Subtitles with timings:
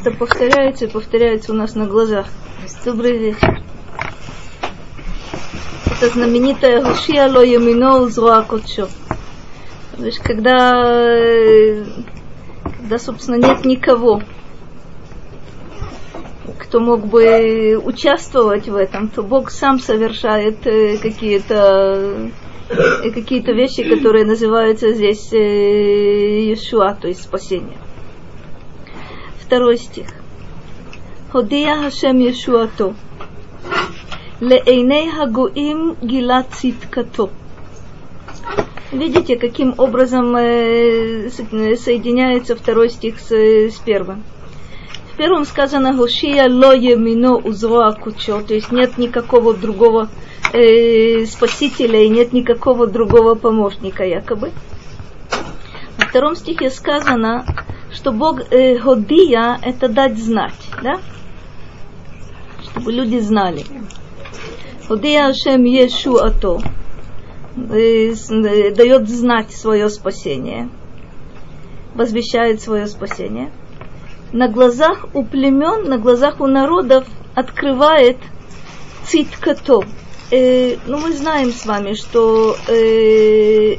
[0.00, 2.26] как-то повторяется и повторяется у нас на глазах.
[2.84, 3.60] Добрый вечер.
[5.86, 8.46] Это знаменитая Гушия Ло Ямино Узруа
[9.98, 11.84] есть, когда, э,
[12.78, 14.22] когда, собственно, нет никого,
[16.58, 22.30] кто мог бы участвовать в этом, то Бог сам совершает э, какие-то
[22.70, 27.76] э, какие-то вещи, которые называются здесь Иешуа, то есть спасение.
[29.50, 30.06] Второй стих.
[31.32, 32.94] Ходия Хашем Иешуато.
[34.40, 37.30] Лейней Хагуим Гила Циткато.
[38.92, 44.22] Видите, каким образом э, соединяется второй стих с, с первым.
[45.12, 50.10] В первом сказано Гошия ло емино узроа кучо, то есть нет никакого другого
[50.52, 54.52] э, спасителя и нет никакого другого помощника якобы.
[55.98, 57.44] Во втором стихе сказано,
[57.92, 61.00] что Бог э, Годия это дать знать, да?
[62.62, 63.64] Чтобы люди знали.
[64.88, 66.60] Годия Ашем Ешу Ато
[67.56, 70.68] дает знать свое спасение,
[71.94, 73.52] возвещает свое спасение.
[74.32, 78.18] На глазах у племен, на глазах у народов открывает
[79.04, 79.82] циткато.
[80.30, 83.78] Э, ну, мы знаем с вами, что э,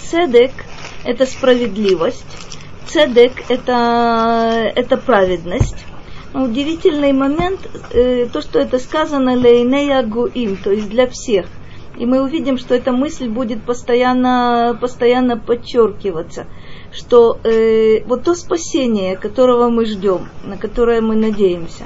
[0.00, 0.50] цедек–
[1.04, 2.53] это справедливость,
[2.94, 5.84] цедек– это, это праведность.
[6.32, 7.60] Но удивительный момент,
[7.92, 11.46] э, то, что это сказано лейнея гуим, то есть для всех–
[11.96, 16.46] и мы увидим, что эта мысль будет постоянно, постоянно подчеркиваться,
[16.92, 21.84] что э, вот то спасение, которого мы ждем, на которое мы надеемся,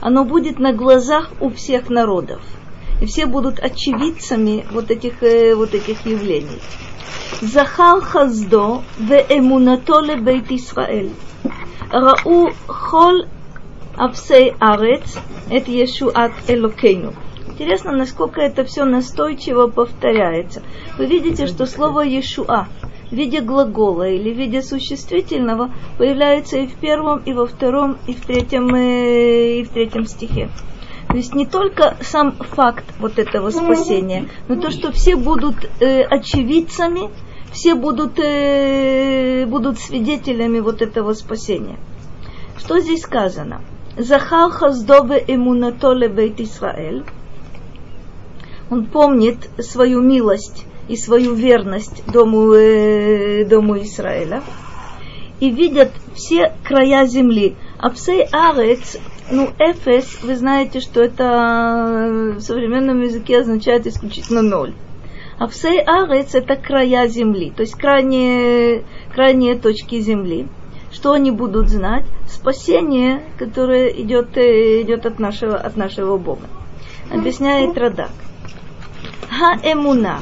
[0.00, 2.42] оно будет на глазах у всех народов.
[3.00, 6.60] И все будут очевидцами вот этих, э, вот этих явлений.
[8.10, 11.12] Хаздо ве эмунато бейт Исраэль.
[11.90, 13.26] Рау хол
[13.96, 15.18] авсей арец
[15.50, 17.12] эт Ешуат Элокейну.
[17.48, 20.62] Интересно, насколько это все настойчиво повторяется.
[20.98, 22.66] Вы видите, что слово Иешуа
[23.10, 28.14] в виде глагола или в виде существительного появляется и в первом, и во втором, и
[28.14, 30.50] в третьем, э, и в третьем стихе.
[31.16, 36.02] То есть не только сам факт вот этого спасения, но то, что все будут э,
[36.02, 37.08] очевидцами,
[37.52, 41.78] все будут, э, будут свидетелями вот этого спасения.
[42.58, 43.62] Что здесь сказано?
[43.96, 47.02] Захал хаздове эмунатоле бейт Исраэль–
[48.70, 54.42] он помнит свою милость и свою верность дому, э, дому Израиля,
[55.40, 57.56] и видят все края земли.
[57.78, 58.96] Апсей арец,
[59.30, 64.72] ну, эфес, вы знаете, что это э, в современном языке означает исключительно ноль.
[65.38, 68.84] Апсей арец– это края земли, то есть крайние,
[69.14, 70.48] крайние точки земли.
[70.90, 72.06] Что они будут знать?
[72.26, 76.46] Спасение, которое идет, э, идет от, нашего, от нашего Бога.
[77.12, 78.10] Объясняет Радак.
[79.28, 80.20] Ха-эмуна,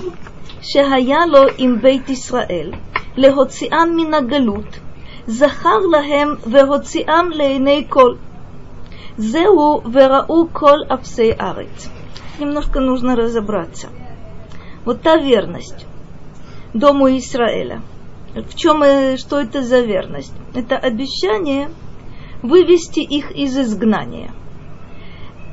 [0.60, 2.74] шехаяло им бейт Исраэль,
[3.14, 4.66] лехоциан мина галут–
[5.27, 8.15] זכר להם והוציאם לעיני כל.
[9.17, 11.89] זהו וראו כל אפסי ארץ.
[12.39, 13.89] Немножко нужно разобраться.
[14.85, 15.85] Вот та верность
[16.73, 17.81] Дому Израиля.
[18.33, 18.83] В чем,
[19.17, 20.33] что это за верность?
[20.53, 21.69] Это обещание
[22.41, 24.31] вывести их из изгнания.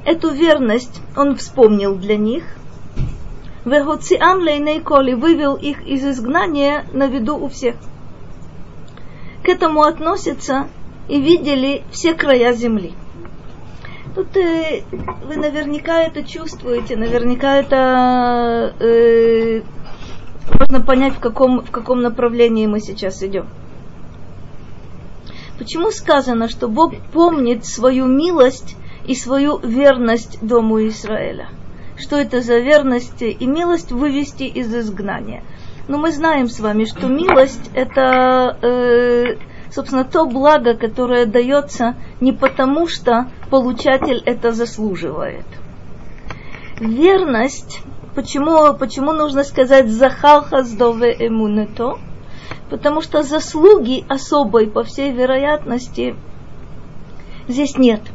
[0.05, 2.67] Эту верность он вспомнил для них –
[3.67, 7.75] Вегоциам лейней коли вывел их из изгнания на виду у всех.
[9.44, 10.68] к этому относятся
[11.08, 12.94] и видели все края земли.
[14.16, 14.84] Тут э,
[15.26, 19.62] вы наверняка это чувствуете, наверняка это э,
[20.60, 23.48] можно понять, в каком, в каком направлении мы сейчас идем.
[25.58, 28.76] Почему сказано, что Бог помнит свою милость
[29.06, 31.48] и свою верность Дому Израиля?
[32.02, 35.44] что это за верность и милость вывести из изгнания.
[35.88, 39.38] Но мы знаем с вами, что милость это, э,
[39.72, 45.46] собственно, то благо, которое дается не потому, что получатель это заслуживает.
[46.80, 47.82] Верность,
[48.16, 51.98] почему, почему нужно сказать захалха сдове эмунето?
[52.70, 56.16] Потому что заслуги особой, по всей вероятности,
[57.48, 58.02] здесь нет–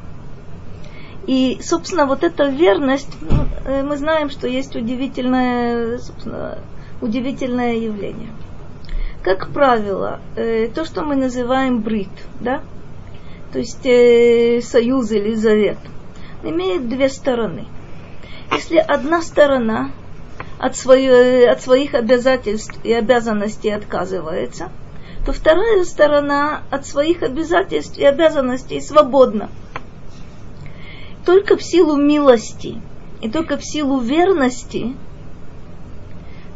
[1.26, 6.58] и, собственно, вот эта верность, ну, э, мы знаем, что есть удивительное, собственно,
[7.00, 8.31] удивительное явление.
[9.22, 12.10] Как правило, э, то, что мы называем брит,
[12.40, 12.62] да,
[13.52, 15.78] то есть э, союз или завет,
[16.43, 17.66] имеет две стороны.
[18.52, 19.90] Если одна сторона
[20.58, 24.70] от, своей, от своих обязательств и обязанностей отказывается,
[25.25, 29.50] то вторая сторона от своих обязательств и обязанностей свободна.
[31.25, 32.81] Только в силу милости
[33.20, 34.94] и только в силу верности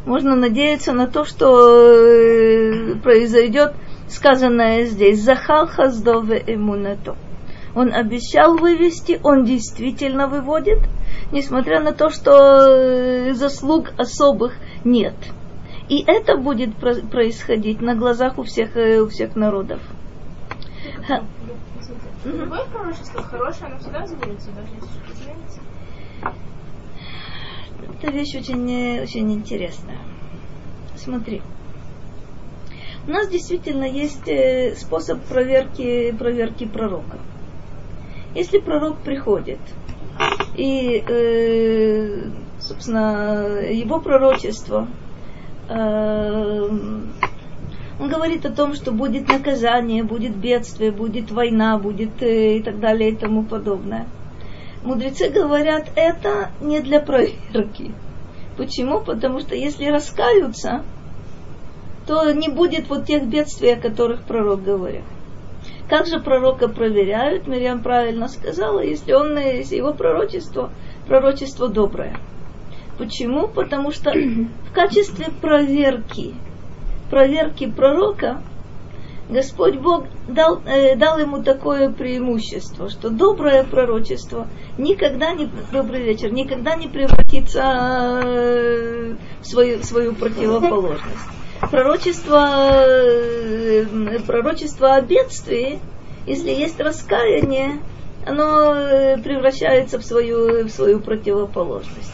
[0.06, 3.74] можно надеяться на то, что э, произойдет
[4.08, 5.22] сказанное здесь.
[5.22, 7.16] Захал хаздове эмунато.
[7.74, 10.80] Он обещал вывести, он действительно выводит,
[11.30, 14.54] несмотря на то, что э, заслуг особых
[14.84, 15.14] нет.
[15.88, 19.80] И это будет происходить на глазах у всех, э, у всех народов.
[22.24, 25.60] Любое пророчество хорошее, оно всегда сбудется, даже если изменится.
[27.84, 29.98] Это вещь очень, очень интересная.
[30.96, 31.42] Смотри.
[33.06, 37.18] У нас действительно есть э, способ проверки, проверки пророка.
[38.34, 39.58] Если пророк приходит,
[40.56, 42.30] и, э,
[42.60, 44.86] собственно, его пророчество,
[45.68, 46.68] э,
[48.00, 52.80] он говорит о том, что будет наказание, будет бедствие, будет война, будет э, и так
[52.80, 54.06] далее и тому подобное.
[54.82, 57.92] Мудрецы говорят, это не для проверки.
[58.56, 59.00] Почему?
[59.00, 60.82] Потому что если раскаются,
[62.06, 65.02] то не будет вот тех бедствий, о которых пророк говорил.
[65.88, 67.46] Как же пророка проверяют?
[67.46, 70.70] Мирьям правильно сказала, если он, если его пророчество,
[71.06, 72.16] пророчество доброе.
[72.96, 73.48] Почему?
[73.48, 76.34] Потому что в качестве проверки,
[77.10, 78.42] проверки пророка,
[79.30, 86.32] Господь Бог дал, э, дал ему такое преимущество, что доброе пророчество никогда не, добрый вечер,
[86.32, 95.80] никогда не превратится э, в свою, свою противоположность пророчество, э, пророчество о бедствии,
[96.26, 97.80] если есть раскаяние,
[98.26, 102.12] оно э, превращается в свою, в свою противоположность.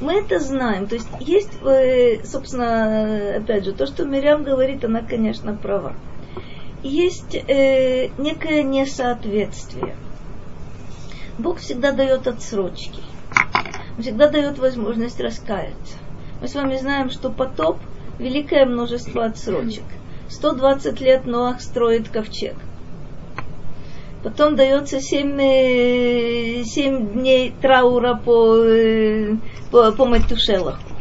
[0.00, 0.88] Мы это знаем.
[0.88, 5.94] То есть есть, э, собственно, опять же, то, что Мирям говорит, она, конечно, права.
[6.82, 9.94] Есть э, некое несоответствие.
[11.38, 13.00] Бог всегда дает отсрочки.
[13.98, 15.96] Всегда дает возможность раскаяться.
[16.40, 17.78] Мы с вами знаем, что потоп–
[18.18, 19.84] великое множество отсрочек.
[20.28, 22.56] 120 лет Ноах строит ковчег.
[24.22, 29.36] Потом дается 7, 7 э, дней траура по, э,
[29.70, 30.91] по, по Матюшелаху.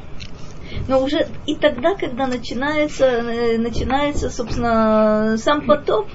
[0.92, 6.10] Но уже и тогда, когда начинается, э, начинается, собственно, сам потоп,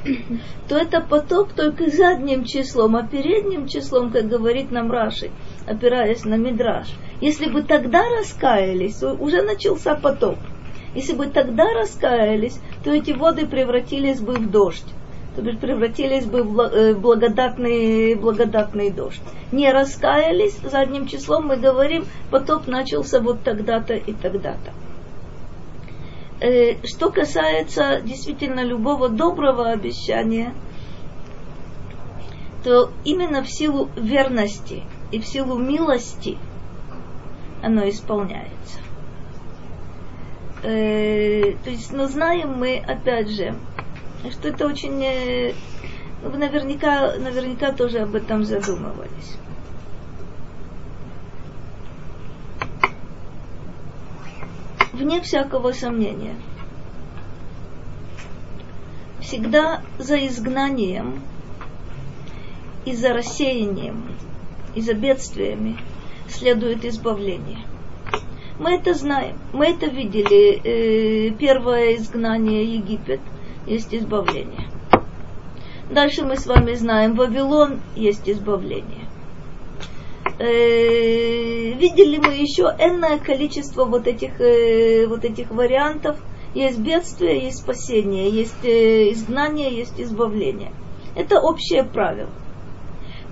[0.69, 5.31] то это потоп только задним числом, а передним числом, как говорит нам Раши,
[5.67, 6.89] опираясь на Мидраш.
[7.23, 10.37] Если бы тогда раскаялись, то уже начался потоп.
[10.95, 14.85] Если бы тогда раскаялись, то эти воды превратились бы в дождь.
[15.37, 19.21] То есть превратились бы в э, благодатный, благодатный дождь.
[19.53, 24.73] Не раскаялись задним числом, мы говорим, потоп начался вот тогда-то и тогда-то.
[26.41, 30.55] Э, что касается действительно любого доброго обещания,
[32.65, 36.39] то именно в силу верности и в силу милости
[37.63, 38.81] оно исполняется.
[40.63, 43.55] Э, то есть, но знаем мы, опять же,
[44.31, 45.03] что это очень...
[45.03, 45.55] Э,
[46.23, 49.37] вы наверняка, наверняка тоже об этом задумывались.
[54.93, 56.35] Вне всякого сомнения.
[59.21, 61.23] Всегда за изгнанием
[62.85, 64.05] и за рассеянием
[64.75, 65.77] и за бедствиями
[66.29, 67.59] следует избавление–
[68.59, 70.61] мы это знаем, мы это видели.
[70.65, 73.21] Э, первое изгнание Египет
[73.67, 74.69] есть избавление.
[75.91, 79.07] Дальше мы с вами знаем, Вавилон есть избавление.
[80.39, 86.19] Э, видели мы еще энное количество вот этих, э, вот этих вариантов.
[86.55, 90.73] Есть бедствие, есть спасение, есть изгнание, есть избавление.
[91.15, 92.31] Это общее правило.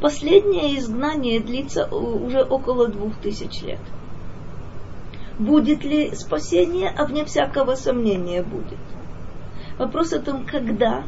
[0.00, 3.80] Последнее изгнание длится уже около двух тысяч лет.
[5.38, 8.78] Будет ли спасение, а вне всякого сомнения будет.
[9.78, 11.02] Вопрос о том, когда,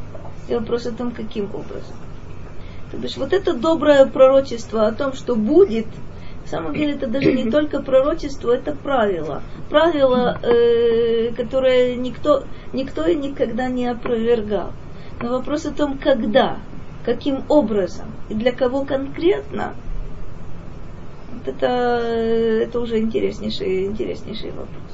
[0.47, 1.95] и вопрос о том, каким образом.
[2.91, 5.87] То бишь, вот это доброе пророчество о том, что будет,
[6.43, 9.41] на самом деле это даже не только пророчество, это правило.
[9.69, 12.43] Правило, э, которое никто,
[12.73, 14.71] никто и никогда не опровергал.
[15.21, 16.57] Но вопрос о том, когда,
[17.05, 19.73] каким образом и для кого конкретно–
[21.47, 24.86] это, это уже интереснейший, интереснейший вопрос.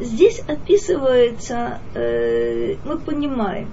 [0.00, 3.68] Здесь описывается, э, мы понимаем,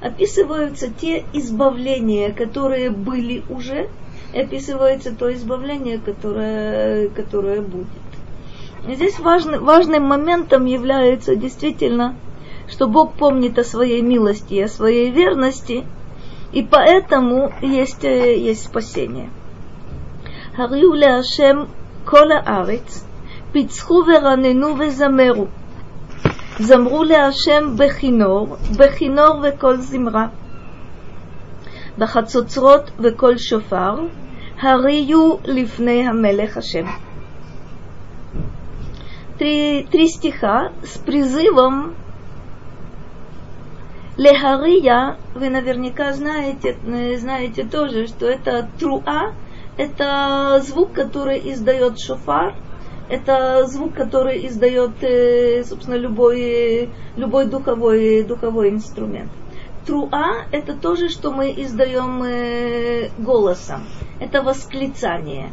[0.00, 3.88] описываются те избавления, которые были уже,
[4.32, 7.88] и описывается то избавление, которое, которое будет.
[8.88, 12.14] И здесь важный, важным моментом является действительно,
[12.68, 15.84] что Бог помнит о своей милости и о своей верности,
[16.52, 19.30] и поэтому есть, э, есть спасение.
[20.54, 21.68] Хариуля Ашем
[22.04, 23.02] Кола Арец–
[23.51, 25.45] פיצחו ורננו וזמרו.
[26.59, 30.27] זמרו להשם בכינור, בכינור וקול זמרה.
[31.97, 33.95] בחצוצרות וקול שופר,
[34.61, 36.85] הריעו לפני המלך השם.
[39.39, 41.95] Три, три стиха с призывом
[44.15, 46.77] Лехария, вы наверняка знаете,
[47.17, 49.33] знаете тоже, что это труа,
[49.77, 52.55] это звук, который издает шофар,
[53.08, 54.92] это звук, который издает,
[55.66, 59.30] собственно, любой, любой духовой, духовой инструмент.
[59.86, 63.82] Труа– это то же, что мы издаем голосом.
[64.18, 65.52] Это восклицание.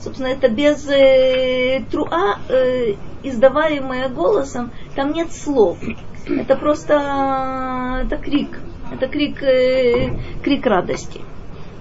[0.00, 5.78] Собственно, это без э, труа, э, издаваемое голосом, там нет слов.
[6.28, 8.60] Это просто это крик.
[8.92, 11.20] Это крик, э, крик радости.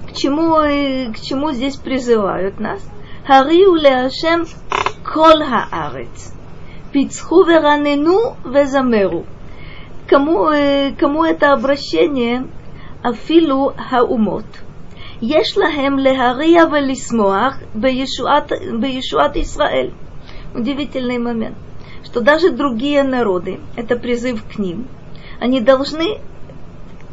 [0.10, 2.82] К чему, э, к чему здесь призывают нас?
[3.26, 4.47] Хариу леашем
[5.04, 6.33] кол хаарец.
[6.92, 9.25] Пицху веранену везамеру.
[10.09, 12.47] Кому, э, кому это обращение?
[13.02, 14.47] Афилу хаумот.
[15.23, 19.90] יש להם להריע ולשמוח בישועת, בישועת ישראל.
[20.54, 21.57] Удивительный момент
[22.12, 24.87] что даже другие народы, это призыв к ним,
[25.40, 26.19] они должны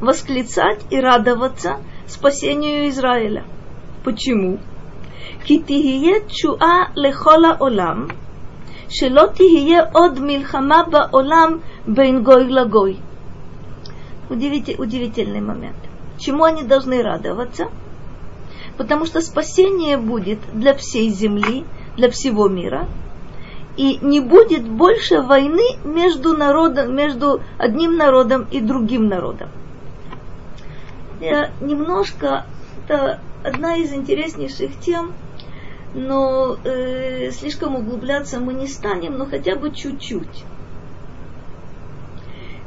[0.01, 3.45] восклицать и радоваться спасению Израиля.
[4.03, 4.59] Почему?
[5.43, 8.07] כי תהיה תשועה לכל העולם,
[8.89, 12.97] שלא תהיה עוד מלחמה בעולם בין גוי לגוי.
[14.29, 15.75] Удивитель, удивительный момент.
[16.19, 17.69] Чему они должны радоваться?
[18.77, 21.65] Потому что спасение будет для всей земли,
[21.97, 22.99] для всего мира –
[23.79, 29.47] и не будет больше войны между, народом, между одним народом и другим народом.
[31.21, 32.45] Я немножко,
[32.83, 35.13] это одна из интереснейших тем,
[35.94, 40.44] но э, слишком углубляться мы не станем, но хотя бы чуть-чуть.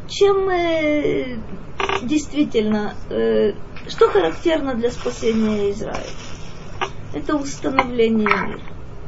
[0.08, 1.38] Чем э,
[2.04, 3.54] действительно, э,
[3.88, 6.04] что характерно для спасения Израиля?
[7.14, 8.62] Это установление мира.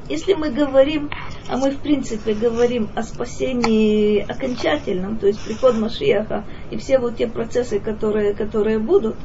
[0.09, 1.09] Если мы говорим
[1.49, 7.17] а мы, в принципе, говорим о спасении окончательном, то есть приход Машиаха и все вот
[7.17, 9.15] те процессы, которые, которые будут,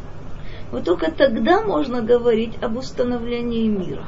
[0.73, 4.07] вот только тогда можно говорить об установлении мира.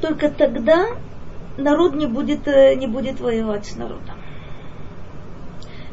[0.00, 0.86] Только тогда
[1.56, 4.14] народ не будет, э, не будет воевать с народом.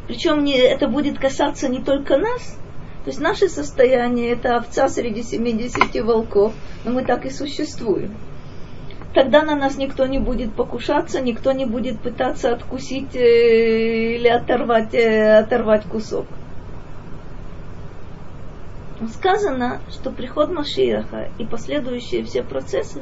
[0.07, 2.57] Причем не, это будет касаться не только нас,
[3.03, 8.15] то есть наше состояние это овца среди 70 волков, но мы так и существуем.
[9.13, 14.93] Тогда на нас никто не будет покушаться, никто не будет пытаться откусить э, или оторвать,
[14.93, 16.25] э, оторвать кусок.
[19.13, 23.01] Сказано, что приход Машиаха и последующие все процессы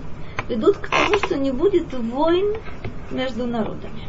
[0.50, 2.58] ведут к тому, что не будет войн
[3.12, 4.08] между народами.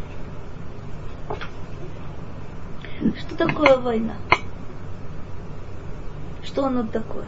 [3.18, 4.14] Что такое война?
[6.42, 7.26] Что оно такое?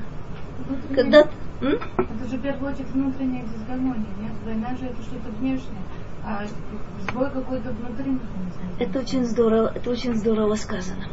[0.94, 1.28] Когда...
[1.60, 1.78] М?
[1.96, 4.32] Это же в первую очередь внутренняя дисгармония, нет?
[4.44, 5.82] Война же это что-то внешнее,
[6.24, 6.44] а
[7.08, 8.18] сбой какой-то внутри.
[8.78, 11.04] Это очень здорово, это очень здорово сказано.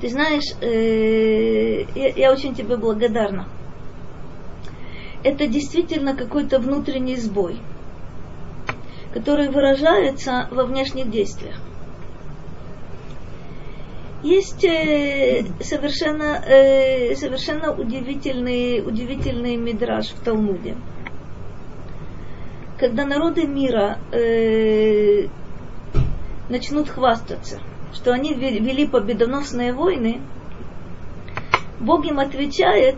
[0.00, 3.46] Ты знаешь, э, я, я очень тебе благодарна.
[5.24, 7.56] Это действительно какой-то внутренний сбой,
[9.14, 11.56] который выражается во внешних действиях.
[14.22, 20.76] Есть э, совершенно, э, совершенно удивительный, удивительный мидраж в Талмуде.
[22.78, 25.28] Когда народы мира э,
[26.50, 27.60] начнут хвастаться,
[27.94, 30.20] что они вели победоносные войны,
[31.80, 32.96] Бог им отвечает,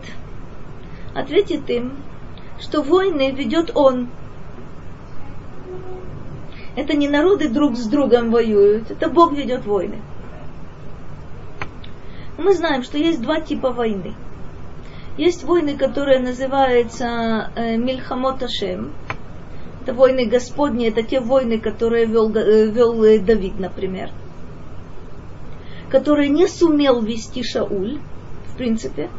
[1.13, 1.97] ответит им,
[2.59, 4.09] что войны ведет Он.
[6.75, 9.99] Это не народы друг с другом воюют, это Бог ведет войны.
[12.37, 14.13] Мы знаем, что есть два типа войны.
[15.17, 18.93] Есть войны, которые называются э, Мильхамот Ашем.
[19.81, 24.11] Это войны Господни, это те войны, которые вел, э, вел э, Давид, например.
[25.89, 27.99] Которые не сумел вести Шауль,
[28.45, 29.09] в принципе,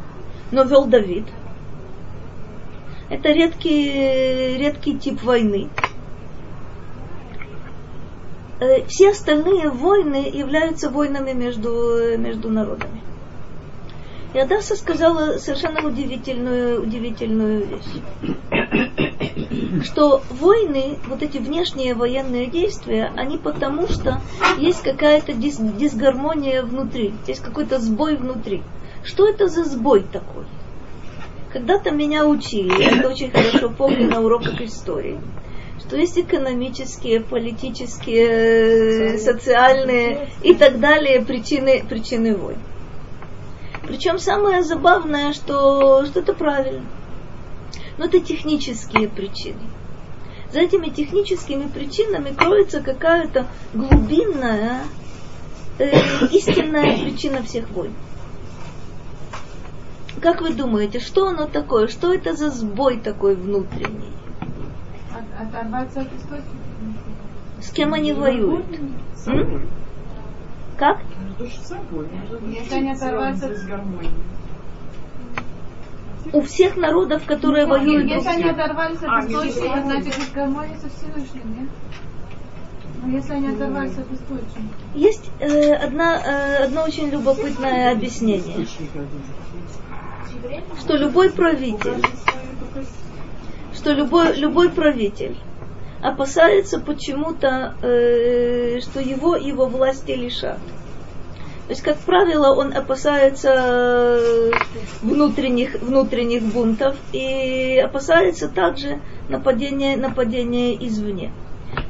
[0.52, 1.25] но вел Давид.
[3.10, 5.68] Это редкий, редкий тип войны.
[8.60, 13.02] Э, все остальные войны являются войнами между, между народами.
[14.34, 18.02] И Адаса сказала совершенно удивительную, удивительную вещь.
[19.84, 24.20] что войны, вот эти внешние военные действия, они потому что
[24.58, 28.62] есть какая-то дис- дисгармония внутри, есть какой-то сбой внутри.
[29.02, 30.44] Что это за сбой такой?
[31.52, 35.19] Когда-то меня учили, я это очень хорошо помню на уроках истории,
[35.81, 42.59] что есть экономические, политические, социальные и так далее причины, причины войн.
[43.83, 46.85] Причем самое забавное, что, что это правильно.
[47.97, 49.62] Но это технические причины.
[50.52, 54.83] За этими техническими причинами кроется какая-то глубинная,
[55.78, 55.93] э,
[56.31, 57.95] истинная причина всех войн.
[60.20, 61.87] Как вы думаете, что оно такое?
[61.88, 64.12] Что это за сбой такой внутренний?
[65.12, 66.56] От- Оторваться от источника.
[67.60, 68.64] С кем они воюют?
[70.76, 71.00] Как?
[71.38, 72.08] То же собой.
[72.48, 74.10] Если они оторваются- Без гармонии.
[76.32, 80.18] У всех народов, которые воюют друг с Если они оторвались А, от источника, если- значит
[80.18, 81.68] их гармония со Всевышним, нет?
[83.02, 84.75] Но если они оторвались от источника.
[84.94, 88.66] Есть э, одна, э, одно очень любопытное объяснение,
[90.78, 92.02] что любой правитель,
[93.75, 95.37] что любой, любой правитель
[96.02, 100.59] опасается почему-то, э, что его его власти лишат.
[101.66, 104.50] То есть, как правило, он опасается э,
[105.02, 111.30] внутренних, внутренних бунтов и опасается также нападения, нападения извне.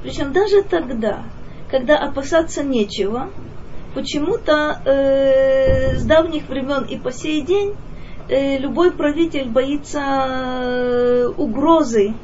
[0.02, 1.22] Причем даже тогда,
[1.70, 3.30] когда опасаться нечего,
[3.94, 7.76] почему-то э, с давних времен и по сей день
[8.28, 12.14] э, любой правитель боится э, угрозы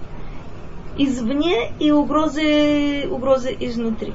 [0.97, 4.13] извне и угрозы, угрозы изнутри.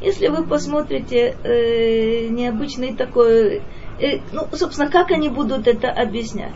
[0.00, 3.62] Если вы посмотрите э, необычный такой,
[4.00, 6.52] э, ну, собственно, как они будут это объяснять?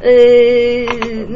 [0.00, 0.86] Э,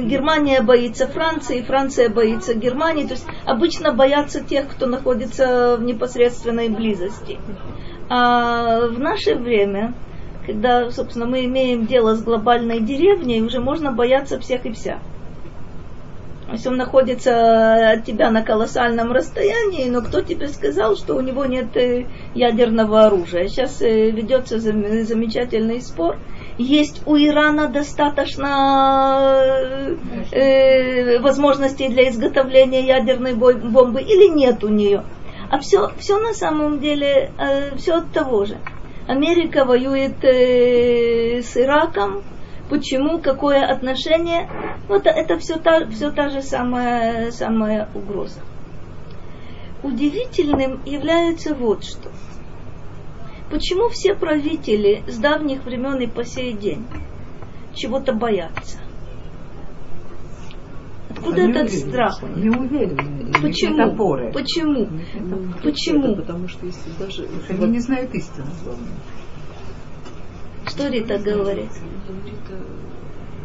[0.02, 6.68] Германия боится Франции, Франция боится Германии, то есть обычно боятся тех, кто находится в непосредственной
[6.70, 7.38] близости.
[8.08, 9.94] А в наше время,
[10.46, 14.98] когда, собственно, мы имеем дело с глобальной деревней, уже можно бояться всех и вся.
[16.52, 21.46] Если он находится от тебя на колоссальном расстоянии, но кто тебе сказал, что у него
[21.46, 22.04] нет э,
[22.35, 23.48] ядерного оружия?
[23.48, 26.18] Сейчас э, ведется зам- замечательный спор.
[26.59, 28.46] Есть у Ирана достаточно
[30.30, 35.02] э, возможностей для изготовления ядерной бомбы или нет у нее?
[35.50, 38.59] А все, все на самом деле, э, все от того же.
[39.06, 42.22] Америка воюет э, с Ираком,
[42.68, 44.48] Почему, какое отношение?
[44.88, 48.40] Это, это все, та, все та же самая, самая угроза.
[49.82, 52.10] Удивительным является вот что.
[53.50, 56.86] Почему все правители с давних времен и по сей день
[57.74, 58.78] чего-то боятся?
[61.16, 62.22] Откуда Они этот уверены, страх?
[62.37, 63.33] Не уверены.
[63.40, 63.77] Почему?
[63.77, 64.33] Топоры.
[64.33, 64.87] Почему?
[65.20, 66.05] Ну, Почему?
[66.12, 67.29] это потому что если даже...
[67.48, 68.88] Они не знают истины, главное.
[70.66, 71.70] Что Рита говорит?
[72.24, 72.64] Рита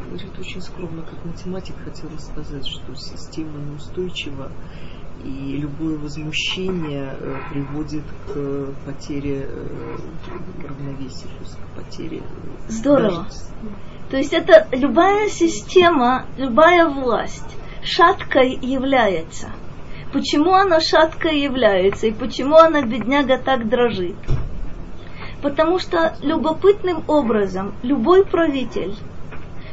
[0.06, 4.52] говорит очень скромно, как математик хотела сказать, что система неустойчива,
[5.24, 9.98] и любое возмущение э, приводит к потере э,
[10.68, 12.20] равновесия, к потере...
[12.20, 13.24] э, Здорово.
[13.26, 13.30] даже-
[14.10, 19.50] То есть это любая система, любая власть шаткой является.
[20.12, 24.16] Почему она шаткой является и почему она, бедняга, так дрожит?
[25.44, 28.96] Потому что любопытным образом любой правитель,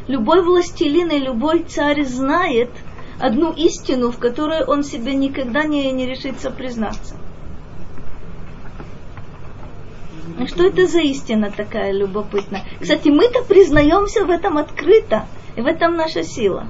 [0.07, 2.71] любой властелин и любой царь знает
[3.19, 7.17] одну истину, в которой он себе никогда не, не решится признаться.
[10.39, 12.65] А Что это за истина такая любопытная?
[12.81, 16.67] Кстати, мы-то признаемся в этом открыто, и в этом наша сила.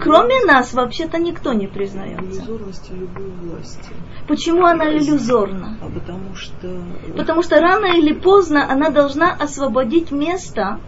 [0.00, 2.40] Кроме нас вообще-то никто не признается.
[2.40, 3.90] Иллюзорности любой власти.
[4.26, 5.78] Почему она иллюзорна?
[5.80, 6.82] А потому что...
[7.16, 10.80] Потому что рано или поздно она должна освободить место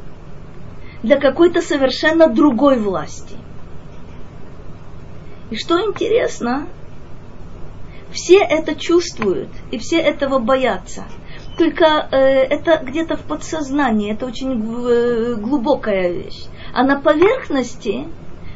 [1.02, 3.36] для какой-то совершенно другой власти.
[5.50, 6.66] И что интересно,
[8.12, 11.04] все это чувствуют и все этого боятся.
[11.60, 16.46] Только э, это где-то в подсознании, это очень э, глубокая вещь.
[16.72, 18.06] А на поверхности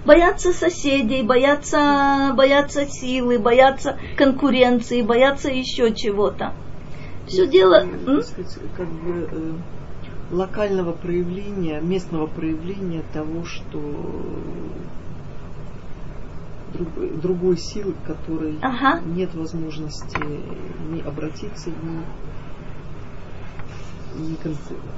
[0.07, 6.55] боятся соседей, боятся, боятся силы, боятся конкуренции, боятся еще чего-то.
[7.27, 7.87] Все дело...
[8.23, 9.53] сказать, как бы э,
[10.31, 13.81] локального проявления, местного проявления того, что
[16.73, 19.03] друг- другой силы, которой Ага.
[19.14, 20.17] нет возможности
[20.90, 22.03] ни обратиться, ни,
[24.18, 24.90] ни концентрироваться.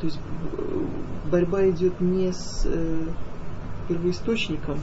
[0.00, 0.18] То есть
[0.52, 3.06] э, борьба идет не с, э,
[3.88, 4.80] первоисточником.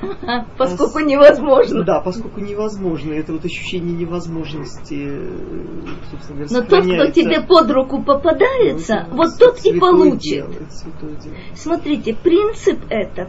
[0.58, 1.84] Поскольку невозможно.
[1.84, 3.12] Да, поскольку невозможно.
[3.12, 9.16] Это вот ощущение невозможности, э, собственно говоря, Но тот, кто тебе под руку попадается, Ну,
[9.16, 10.20] вот тот и получит.
[10.20, 11.34] дело, дело.
[11.54, 13.28] Смотрите, принцип этот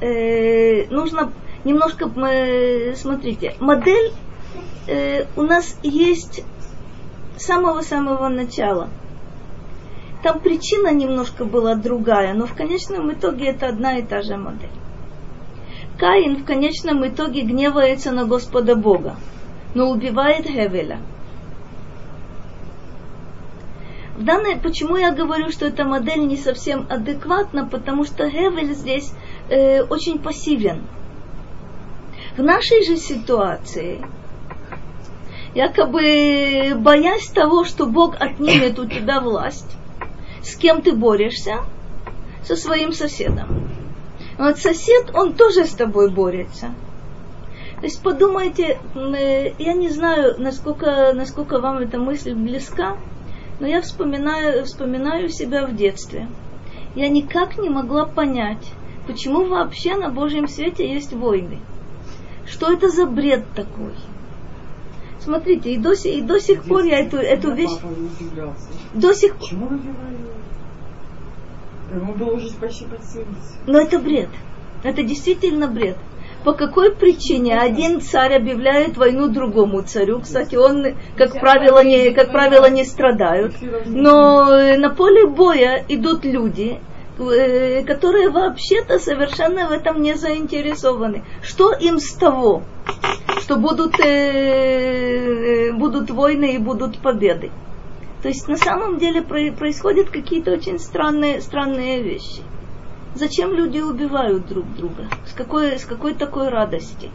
[0.00, 1.32] э, нужно
[1.64, 4.12] немножко, э, смотрите, модель
[4.86, 6.55] э, у нас есть с
[7.36, 8.88] самого-самого начала.
[10.22, 14.70] Там причина немножко была другая, но в конечном итоге это одна и та же модель.
[15.98, 19.16] Каин в конечном итоге гневается на Господа Бога,
[19.74, 21.00] но убивает Хевеля.
[24.16, 29.12] В данной, почему я говорю, что эта модель не совсем адекватна, потому что Хевель здесь
[29.50, 30.84] э, очень пассивен.
[32.36, 34.04] В нашей же ситуации,
[35.56, 39.76] якобы боясь того, что Бог отнимет у тебя власть,
[40.42, 41.60] с кем ты борешься?
[42.44, 43.68] Со своим соседом.
[44.38, 46.66] Вот сосед, он тоже с тобой борется.
[47.80, 52.98] То есть подумайте, э, я не знаю, насколько, насколько вам эта мысль близка,
[53.58, 56.28] но я вспоминаю, вспоминаю себя в детстве.
[56.94, 58.72] Я никак не могла понять,
[59.06, 61.58] почему вообще на Божьем свете есть войны.
[62.46, 63.94] Что это за бред такой?
[65.26, 67.76] Смотрите, и до, и до сих пор я эту, эту вещь...
[68.94, 70.18] До сих Почему убивали?
[71.92, 73.26] Ему было уже почти под 70.
[73.66, 74.28] Но это бред.
[74.84, 75.96] Это действительно бред.
[76.44, 80.20] По какой причине один царь объявляет войну другому царю?
[80.20, 83.56] Кстати, он, как правило, не, как правило, не страдают.
[83.84, 86.78] Но э, на поле боя идут люди,
[87.16, 91.24] которые вообще-то совершенно в этом не заинтересованы.
[91.42, 92.62] Что им с того,
[93.40, 97.50] что будут, э, будут войны и будут победы?
[98.22, 102.42] То есть на самом деле про- происходят какие-то очень странные, странные вещи.
[103.14, 105.08] Зачем люди убивают друг друга?
[105.26, 107.10] С какой, с какой такой радости?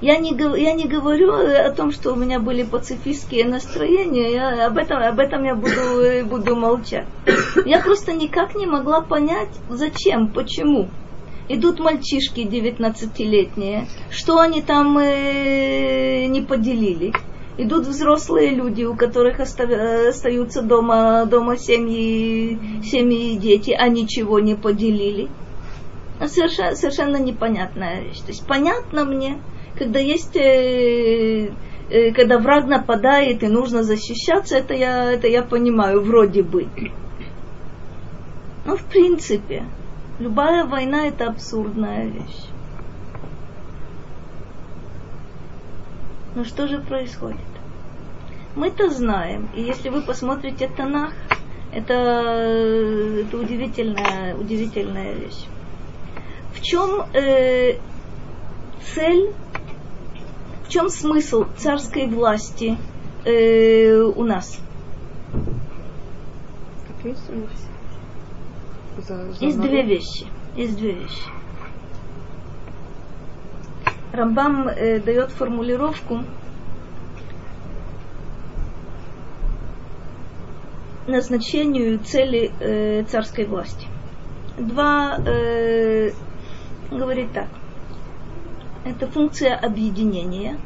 [0.00, 4.66] Я не, я не говорю э, о том, что у меня были пацифистские настроения, я,
[4.66, 7.06] об, этом, об этом я буду, э, буду молчать.
[7.64, 10.88] Я просто никак не могла понять, зачем, почему.
[11.48, 17.14] Идут мальчишки 19-летние, что они там э, не поделили.
[17.56, 24.40] Идут взрослые люди, у которых э, остаются дома, дома семьи, семьи и дети, а ничего
[24.40, 25.28] не поделили.
[26.26, 28.18] Совершенно, совершенно непонятная вещь.
[28.18, 29.38] То есть понятно мне,
[29.78, 31.50] когда есть, э,
[31.90, 36.68] э, когда враг нападает и нужно защищаться, это я, это я понимаю, вроде бы.
[38.64, 39.64] Но в принципе,
[40.18, 42.46] любая война это абсурдная вещь.
[46.34, 47.40] Но что же происходит?
[48.56, 51.12] Мы-то знаем, и если вы посмотрите Танах,
[51.72, 55.44] это, это удивительная, удивительная вещь.
[56.54, 57.78] В чем э,
[58.94, 59.34] цель,
[60.66, 62.76] в чем смысл царской власти
[63.24, 64.58] э, у нас?
[66.98, 67.68] Ответственность.
[68.98, 69.70] За, за Есть народ.
[69.70, 70.26] две вещи.
[70.56, 71.22] Есть две вещи.
[74.12, 76.24] Рамбам э, дает формулировку
[81.06, 83.86] назначению цели э, царской власти.
[84.58, 86.10] Два э,
[86.90, 87.46] говорит так.
[88.86, 90.60] Это функция объединения.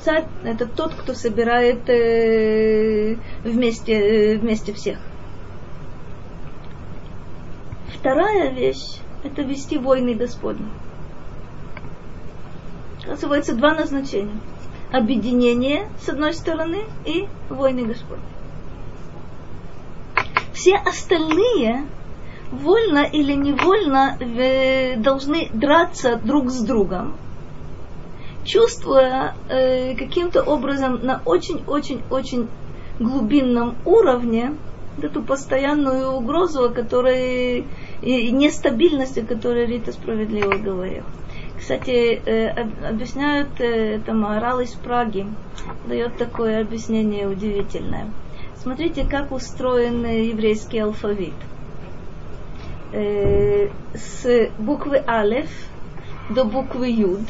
[0.00, 4.98] Царь– это тот, кто собирает э, вместе, э, вместе всех.
[7.94, 10.68] Вторая вещь– это вести войны Господни.
[13.04, 14.40] Оказывается, два назначения.
[14.90, 18.24] Объединение, с одной стороны, и войны Господни.
[20.52, 21.86] Все остальные,
[22.50, 27.14] вольно или невольно, э, должны драться друг с другом,
[28.44, 32.48] чувствуя э, каким-то образом на очень-очень-очень
[32.98, 34.52] глубинном уровне
[35.02, 37.64] эту постоянную угрозу, о которой
[38.02, 41.06] и нестабильность, о которой Рита справедливо говорила.
[41.58, 45.26] Кстати, э, об- объясняют э, это Маорал из Праги,
[45.88, 48.06] дает такое объяснение удивительное.
[48.56, 51.34] Смотрите, как устроен э, еврейский алфавит.
[52.96, 55.50] С буквы Алеф
[56.30, 57.20] до буквы Юд.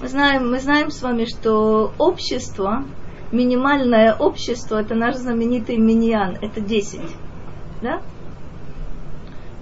[0.00, 2.84] Мы знаем, мы знаем с вами, что общество,
[3.32, 7.00] минимальное общество, это наш знаменитый миньян, это 10.
[7.82, 8.02] Да?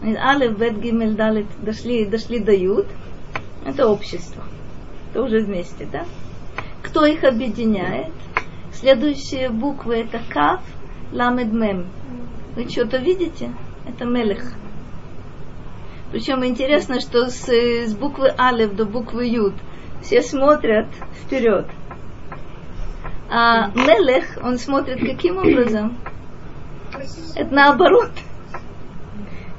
[0.02, 2.86] Алеф, Бет, Гимель, Далит дошли, дошли до Юд.
[3.64, 4.42] Это общество.
[5.10, 6.04] Это уже вместе, да?
[6.82, 8.12] Кто их объединяет?
[8.74, 10.60] Следующие буквы это Кав,
[11.10, 11.86] Ламед, Мем.
[12.54, 13.54] Вы что-то видите?
[13.88, 14.52] Это Мелех.
[16.10, 19.54] Причем интересно, что с, с буквы Алев до буквы Юд
[20.02, 20.86] все смотрят
[21.22, 21.66] вперед.
[23.28, 25.96] А Мелех, он смотрит каким образом?
[27.36, 28.10] Это наоборот.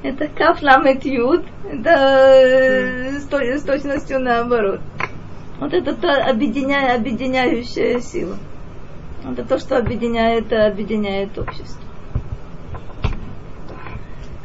[0.02, 4.80] Это каф ламет юд, это э, с, то- с точностью наоборот.
[5.60, 8.36] Вот это та объединяя, объединяющая сила.
[9.24, 11.80] Это то, что объединяет, объединяет общество.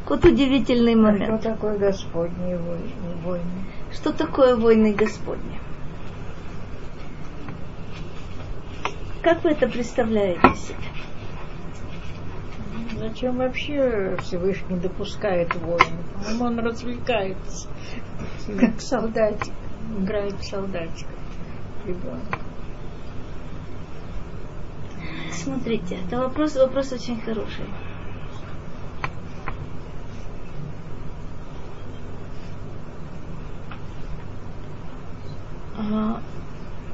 [0.07, 1.41] Вот удивительный Что момент.
[1.41, 2.93] такое Господние вой-
[3.25, 3.65] войны?
[3.91, 5.59] Что такое войны Господни?
[9.21, 10.77] Как вы это представляете себе?
[12.97, 15.97] Зачем вообще Всевышний допускает войны?
[16.23, 17.67] По-моему, он развлекается,
[18.59, 19.53] как солдатик,
[19.99, 21.09] играет в солдатика.
[21.85, 22.23] Ребенок.
[25.31, 27.65] Смотрите, это вопрос, вопрос очень хороший.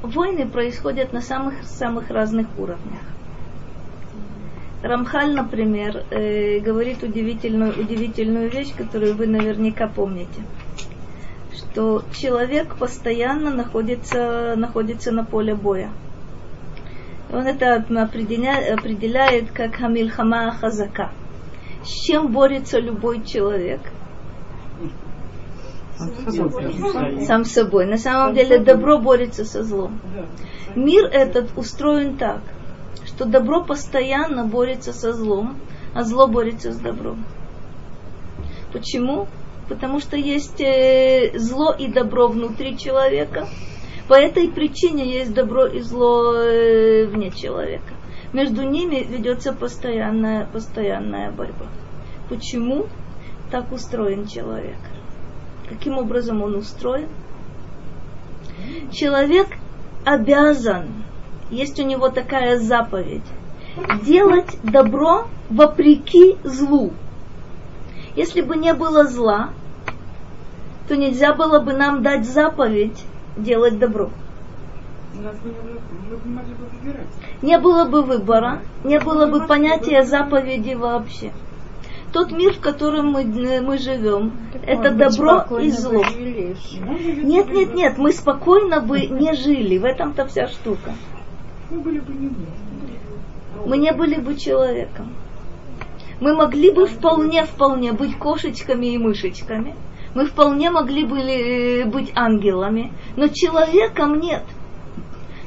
[0.02, 3.00] Войны происходят на самых самых разных уровнях.
[4.82, 10.42] Рамхаль, например, э, говорит удивительную, удивительную вещь, которую вы наверняка помните,
[11.54, 15.88] что человек постоянно находится, находится на поле боя.
[17.32, 21.10] Он это определяет как хамильхама хазака.
[21.82, 23.80] С чем борется любой человек?
[27.26, 27.86] Сам собой.
[27.86, 30.00] На самом деле добро борется со злом.
[30.74, 32.40] Мир этот устроен так,
[33.04, 35.56] что добро постоянно борется со злом,
[35.94, 37.24] а зло борется с добром.
[38.72, 39.28] Почему?
[39.68, 43.46] Потому что есть э, зло и добро внутри человека.
[44.08, 47.94] По этой причине есть добро и зло э, вне человека.
[48.32, 51.66] Между ними ведется постоянная, постоянная борьба.
[52.28, 52.86] Почему
[53.50, 54.78] так устроен человек?
[55.68, 57.08] Каким образом он устроен?
[58.92, 59.48] Человек
[60.04, 60.88] обязан,
[61.50, 63.24] есть у него такая заповедь,
[64.04, 66.92] делать добро вопреки злу.
[68.16, 69.50] Если бы не было зла,
[70.88, 73.04] то нельзя было бы нам дать заповедь
[73.36, 74.10] делать добро.
[77.42, 81.32] Не было бы выбора, не было бы понятия заповеди вообще.
[82.14, 86.04] Тот мир, в котором мы, мы живем, это Может быть, добро и зло.
[86.16, 90.92] Нет, нет, нет, мы спокойно бы не жили, в этом-то вся штука.
[91.72, 93.66] Мы были бы не мы.
[93.66, 95.12] Мы не были бы человеком.
[96.20, 99.74] Мы могли бы вполне, вполне быть кошечками и мышечками.
[100.14, 104.44] Мы вполне могли бы э, быть ангелами, но человеком нет.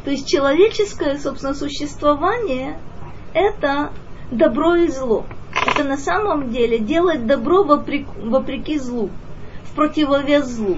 [0.03, 2.77] То есть человеческое, собственно, существование–
[3.33, 3.93] это
[4.31, 5.25] добро и зло.
[5.65, 9.09] Это на самом деле делать добро вопреки, вопреки злу,
[9.63, 10.77] в противовес злу.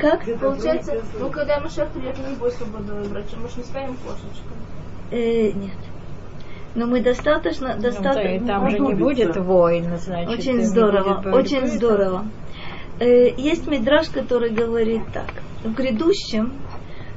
[0.00, 0.24] Как?
[0.40, 4.56] Получается, ну когда Машех придет, не будет свободы выбрать, мы же не станем кошечкой.
[5.10, 5.76] Э, нет.
[6.74, 8.46] Но мы достаточно, Ну, достаточно.
[8.46, 10.28] там же не будет войн, значит.
[10.28, 12.26] Очень здорово, очень здорово.
[12.98, 15.32] Э, Есть мидраж, который говорит так.
[15.62, 16.52] В грядущем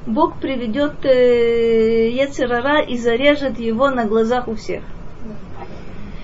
[0.06, 4.82] Бог приведет э, Ецерара и зарежет его на глазах у всех.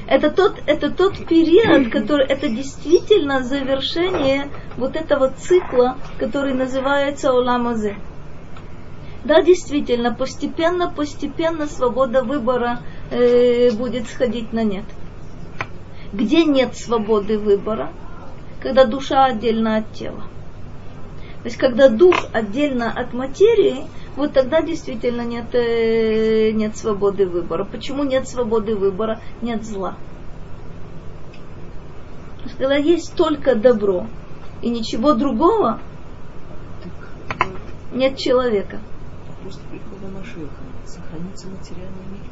[0.06, 7.96] Это тот, это тот период, который, это действительно завершение вот этого цикла, который называется Оламазе.
[9.24, 14.84] Да, действительно, постепенно, постепенно свобода выбора э, будет сходить на нет.
[16.12, 17.90] Где нет свободы выбора?
[18.60, 20.24] Когда душа отдельно от тела.
[21.44, 23.84] То есть, когда дух отдельно от материи,
[24.16, 27.64] вот тогда действительно нет, э, нет свободы выбора.
[27.64, 29.20] Почему нет свободы выбора?
[29.42, 29.90] Нет зла.
[32.38, 34.06] То есть, когда есть только добро
[34.62, 35.80] и ничего другого,
[37.92, 38.80] нет человека.
[39.44, 40.48] после прихода Машеха
[40.86, 42.22] сохранится материальный мир.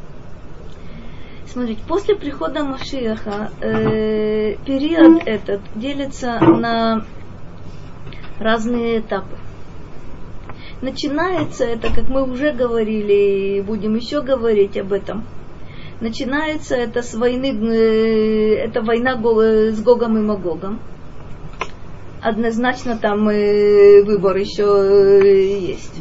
[1.46, 7.04] Смотрите, после прихода Машиаха э, период этот делится на
[8.42, 9.36] разные этапы.
[10.80, 15.24] Начинается это, как мы уже говорили, и будем еще говорить об этом.
[16.00, 20.80] Начинается это с войны, э, это война с Гогом и Магогом.
[22.20, 25.94] Однозначно там э, выбор еще э, есть.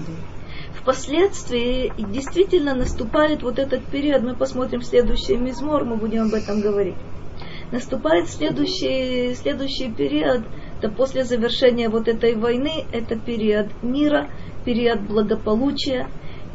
[0.74, 6.96] Впоследствии действительно наступает вот этот период, мы посмотрим следующий мизмор, мы будем об этом говорить.
[7.72, 10.42] Наступает следующий, следующий период,
[10.82, 14.28] это после завершения вот этой войны, это период мира,
[14.66, 16.08] период благополучия,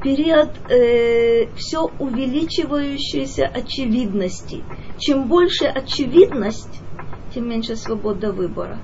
[0.02, 4.64] период э, все увеличивающейся очевидности.
[4.98, 6.80] Чем больше очевидность,
[7.32, 8.78] тем меньше свобода выбора.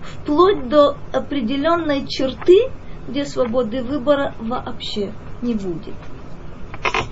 [0.00, 2.70] Вплоть до определенной черты,
[3.08, 5.94] где свободы выбора вообще не будет.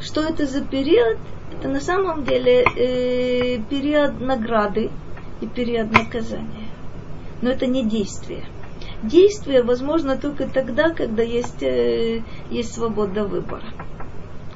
[0.01, 1.18] Что это за период?
[1.59, 4.90] Это на самом деле э, период награды
[5.40, 6.62] и период наказания.
[7.43, 8.45] Но это не действие.
[9.03, 13.67] Действие возможно только тогда, когда есть, э, есть свобода выбора.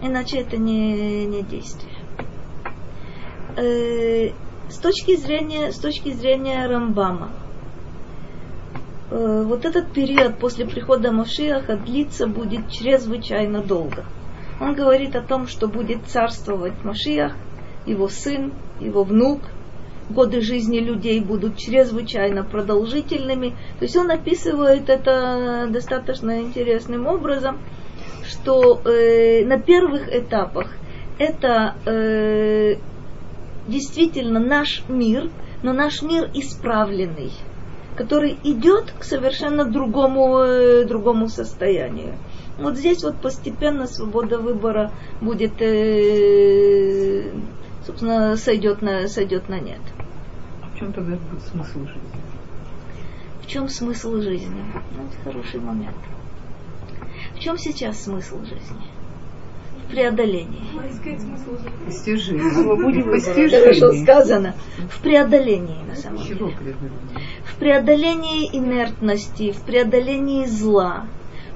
[0.01, 1.95] Иначе это не, не действие.
[3.57, 4.31] Э,
[4.69, 7.31] с точки зрения, с точки зрения Рамбама,
[9.11, 14.05] э, вот этот период после прихода Машиаха длиться будет чрезвычайно долго.
[14.61, 17.35] Он говорит о том, что будет царствовать Машиах,
[17.85, 19.43] его сын, его внук,
[20.11, 23.51] годы жизни людей будут чрезвычайно продолжительными.
[23.79, 27.59] То есть он описывает это достаточно интересным образом,
[28.25, 30.69] что э, на первых этапах
[31.19, 32.77] это э,
[33.67, 35.31] действительно наш мир,
[35.63, 37.33] но наш мир исправленный,
[37.97, 42.15] который идет к совершенно другому, э, другому состоянию.
[42.59, 47.31] Вот здесь вот постепенно свобода выбора будет, э,
[47.85, 49.81] собственно, сойдет на, сойдет на нет.
[50.77, 52.21] А в чем тогда будет смысл жизни?
[53.41, 54.63] В чем смысл жизни?
[54.95, 55.97] Ну, это хороший момент.
[57.35, 58.85] В чем сейчас смысл жизни?
[59.83, 60.61] В преодолении.
[61.87, 63.61] Постижение.
[63.61, 64.55] Хорошо сказано.
[64.91, 66.55] В преодолении, на самом деле.
[67.47, 71.07] В преодолении инертности, в преодолении зла,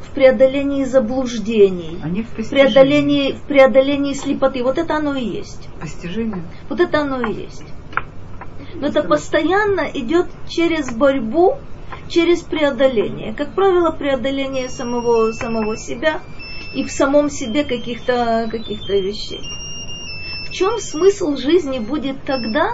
[0.03, 4.63] в преодолении заблуждений, Они в в преодолении, в преодолении слепоты.
[4.63, 5.69] Вот это оно и есть.
[5.79, 6.43] Постижение.
[6.71, 7.65] Вот это оно и есть.
[8.81, 11.59] Но это постоянно идет через борьбу,
[12.09, 13.35] через преодоление.
[13.35, 16.21] Как правило, преодоление самого, самого себя
[16.75, 19.43] и в самом себе каких-то каких вещей.
[20.47, 22.71] В чем смысл жизни будет тогда?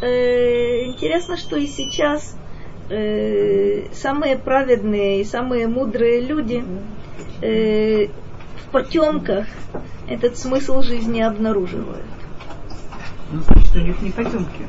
[0.00, 2.36] Э, интересно, что и сейчас
[2.90, 6.64] э, самые праведные и самые мудрые люди
[7.40, 9.46] э, в потемках
[10.08, 12.04] этот смысл жизни обнаруживают.
[13.30, 14.66] Ну, значит, у них не потемки.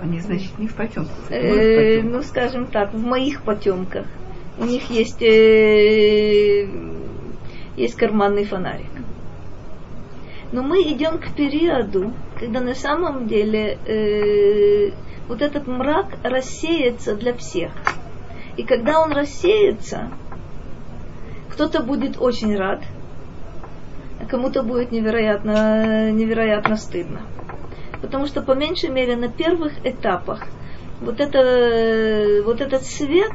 [0.00, 1.30] Они, значит, не в потемках.
[1.30, 4.06] Э, ну, скажем так, в моих потемках.
[4.58, 6.68] У них есть, э,
[7.76, 8.86] есть карманный фонарик.
[10.52, 14.90] Но мы идем к периоду, когда на самом деле э,
[15.28, 17.72] вот этот мрак рассеется для всех.
[18.56, 20.10] И когда он рассеется,
[21.50, 22.82] кто-то будет очень рад,
[24.20, 27.22] а кому-то будет невероятно, невероятно стыдно.
[28.00, 30.46] Потому что, по меньшей мере, на первых этапах
[31.00, 33.32] вот, это, вот этот свет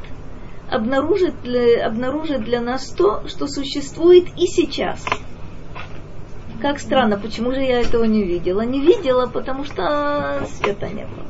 [0.70, 5.06] обнаружит для, обнаружит для нас то, что существует и сейчас.
[6.62, 8.62] Как странно, почему же я этого не видела?
[8.62, 11.26] Не видела, потому что света не было.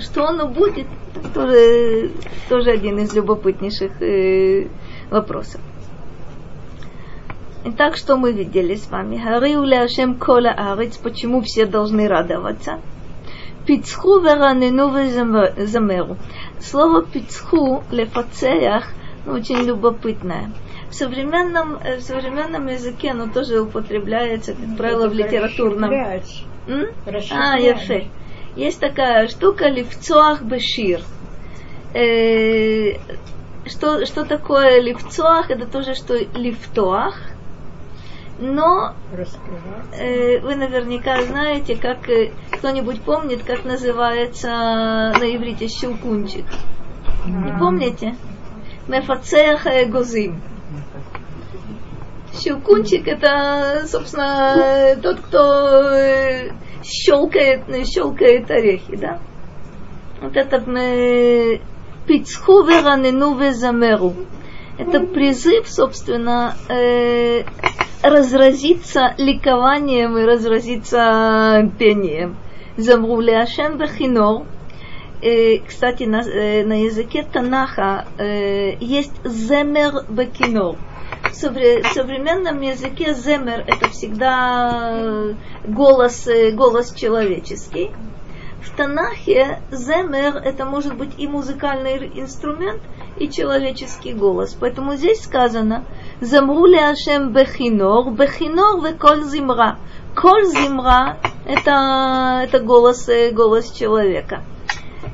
[0.00, 0.86] Что оно будет,
[1.32, 2.10] тоже,
[2.48, 4.68] тоже один из любопытнейших э,
[5.10, 5.60] вопросов.
[7.66, 9.16] Итак, что мы видели с вами?
[9.16, 12.78] Хариу Ашем Кола Арец, почему все должны радоваться?
[13.66, 14.90] Пицху веранену
[15.64, 16.18] замеру.
[16.60, 18.84] Слово пицху, лефацеях,
[19.26, 20.52] очень любопытное.
[20.90, 25.90] В современном, в современном языке оно тоже употребляется, как правило, в литературном.
[27.30, 28.08] А, яфе.
[28.56, 31.00] Есть такая штука лифцоах бешир.
[31.94, 32.98] Э,
[33.64, 35.50] что, что такое лифцоах?
[35.50, 37.18] Это тоже что лифтоах.
[38.38, 38.94] Но
[39.92, 46.44] э, вы наверняка знаете, как э, кто-нибудь помнит, как называется на иврите щелкунчик.
[47.26, 48.16] Не помните?
[48.88, 50.42] Мефацеах эгозим.
[52.42, 56.50] Щелкунчик это, собственно, тот, кто э,
[56.82, 59.20] щелкает, щелкает орехи, да?
[60.20, 60.58] Вот это
[62.06, 64.14] пицху веранену везамеру.
[64.78, 67.44] Это призыв, собственно, э,
[68.02, 72.36] разразиться ликованием и разразиться пением.
[72.76, 74.46] Замру Ашем бехинор.
[75.22, 80.76] Э, кстати, на, э, на языке Танаха э, есть земер бекинор.
[81.30, 85.34] В современном языке земер это всегда
[85.66, 87.90] голос, голос человеческий.
[88.62, 92.82] В Танахе земер это может быть и музыкальный инструмент,
[93.16, 94.56] и человеческий голос.
[94.58, 95.84] Поэтому здесь сказано
[96.20, 99.78] Замрули Ашем Бехинор, Бехинор ве коль зимра.
[100.14, 104.42] Коль зимра это, это голос, голос человека.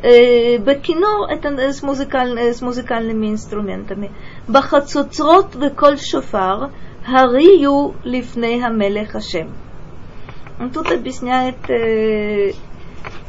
[0.02, 4.10] Бекинор это с, музыкаль, с музыкальными инструментами.
[4.48, 6.70] Бахацуцрот ве коль шофар
[7.06, 9.52] Харию лифней хамелех Ашем.
[10.58, 11.56] Он тут объясняет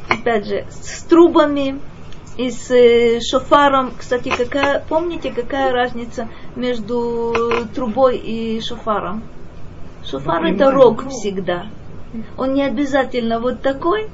[0.09, 1.79] опять же, с трубами
[2.37, 3.91] и с э, шофаром.
[3.97, 7.33] Кстати, какая, помните, какая разница между
[7.73, 9.23] трубой и шофаром?
[10.03, 11.67] Шофар это рог всегда.
[12.37, 14.09] Он не обязательно вот такой.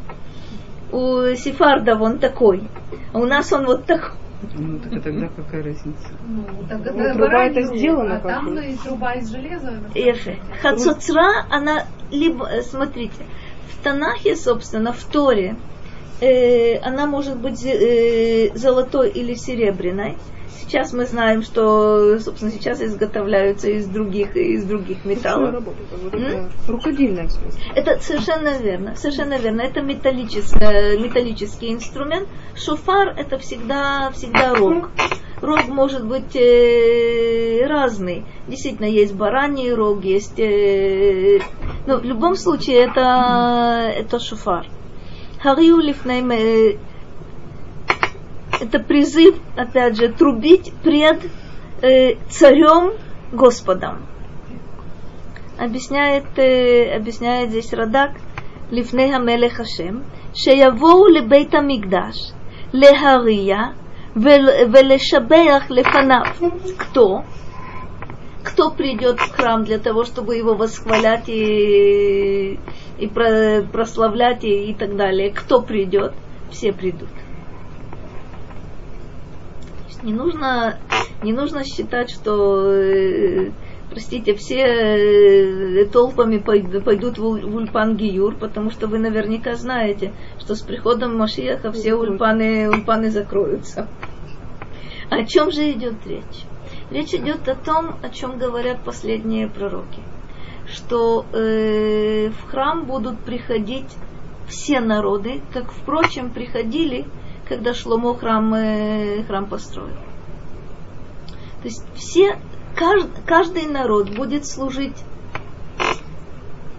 [0.91, 2.63] У сефардов он такой.
[3.13, 4.11] А у нас он вот такой.
[4.53, 6.09] Ну так а тогда какая разница?
[6.27, 8.61] Ну, так это Ну, труба это сделано а там как-то.
[8.61, 9.73] и труба из железа.
[9.95, 10.37] Ефе.
[10.61, 13.25] Хацуцра, она либо, э, смотрите,
[13.71, 15.55] в Танахе, собственно, в Торе,
[16.21, 20.17] э, она может быть э, золотой или серебряной.
[20.67, 25.53] Сейчас мы знаем, что, собственно, сейчас изготовляются из других, из других металлов.
[25.53, 25.87] работает.
[26.03, 26.21] Вот М?
[26.21, 27.61] это рукодельная в смысле.
[27.73, 29.61] Это совершенно верно, совершенно верно.
[29.61, 32.27] Это металлическое, металлический инструмент.
[32.55, 34.89] Шофар это всегда, всегда рог.
[35.41, 38.25] Рог может быть э, разный.
[38.47, 40.37] Действительно, есть бараний рог, есть...
[40.37, 41.39] э,
[41.85, 44.67] но в любом случае это, это шофар.
[45.41, 46.77] Хариу лифнейм э,
[48.59, 51.19] это призыв, опять же, трубить пред
[51.81, 52.93] э, царем
[53.31, 54.05] Господом.
[55.57, 58.11] Объясняет, э, объясняет здесь Радак
[58.71, 60.03] Лифней Хамеле Хашем,
[60.35, 62.15] Шеявоу Лебейта Мигдаш,
[62.73, 63.75] Лехария,
[64.15, 66.37] Велешабеях Лефанав.
[66.77, 67.23] Кто?
[68.47, 72.57] Кто придет в храм для того, чтобы его восхвалять и,
[72.97, 75.31] и про- прославлять и, и так далее?
[75.31, 76.13] Кто придет?
[76.49, 77.09] Все придут.
[80.01, 80.79] Не нужно,
[81.23, 83.51] не нужно считать, что э,
[83.89, 89.55] простите, все э, толпами пой- пойдут в уль- в Ульпан Гиюр, потому что вы наверняка
[89.55, 93.89] знаете, что с приходом Машиаха все ульпаны, ульпаны закроются.
[95.09, 96.45] О чем же идет речь?
[96.89, 100.01] Речь идет о том, о чем говорят последние пророки,
[100.67, 103.89] что э, в храм будут приходить
[104.47, 107.05] все народы, как, впрочем, приходили,
[107.49, 109.95] когда Шломо храм, э, храм построил.
[111.61, 112.39] То есть все
[112.75, 114.95] кажд- каждый народ будет служить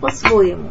[0.00, 0.70] по-своему.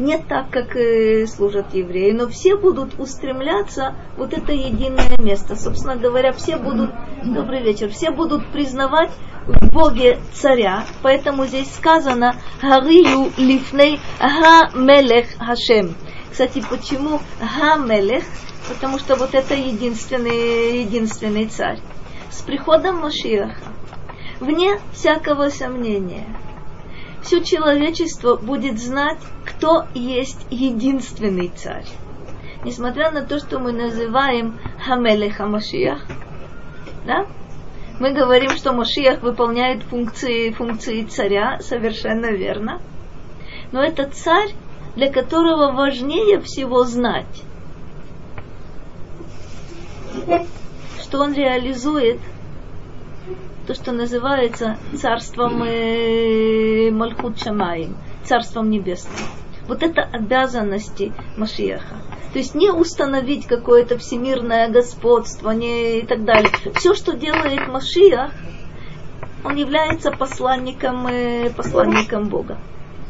[0.00, 5.56] Не так, как э, служат евреи, но все будут устремляться вот это единое место.
[5.56, 6.90] Собственно говоря, все будут,
[7.22, 9.10] добрый вечер, все будут признавать
[9.46, 15.94] в Боге царя, поэтому здесь сказано Харию лифней ха мелех Хашем.
[16.32, 18.24] Кстати, почему ха мелех?
[18.70, 21.78] Потому что вот это единственный, единственный царь.
[22.30, 23.64] С приходом Машиаха
[24.40, 26.24] вне всякого сомнения.
[27.22, 31.86] Все человечество будет знать, кто есть единственный царь.
[32.64, 36.02] Несмотря на то, что мы называем Хамелеха Машиах,
[37.06, 37.26] да?
[38.00, 42.80] мы говорим, что Машиах выполняет функции, функции царя, совершенно верно.
[43.72, 44.54] Но это царь,
[44.96, 47.44] для которого важнее всего знать,
[51.00, 52.20] что он реализует
[53.70, 59.14] то, что называется царством э, Мальхут Шамаим, царством небесным.
[59.68, 61.94] Вот это обязанности Машиаха.
[62.32, 66.50] То есть не установить какое-то всемирное господство не и так далее.
[66.74, 68.32] Все, что делает Машиах,
[69.44, 72.58] он является посланником, э, посланником Бога.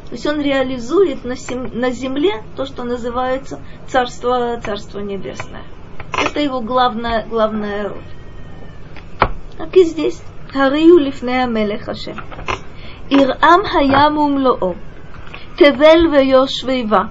[0.09, 5.63] То есть он реализует на, сем- на земле то, что называется царство, царство небесное.
[6.23, 8.05] Это его главная, главная роль.
[9.57, 10.21] Так и здесь.
[10.54, 12.16] הריעו לפני המלך השם.
[13.10, 14.74] ירעם הים ומלואו,
[15.56, 17.02] תבל ויושביבה,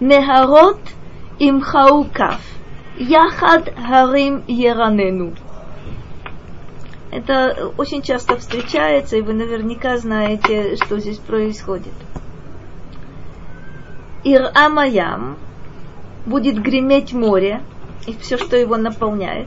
[0.00, 0.92] נהרות
[1.40, 2.54] ימחאו כף,
[2.98, 5.30] יחד הרים ירננו.
[7.14, 11.92] Это очень часто встречается, и вы наверняка знаете, что здесь происходит.
[14.24, 15.36] Ир-Амаям
[16.26, 17.62] будет греметь море
[18.08, 19.46] и все, что его наполняет.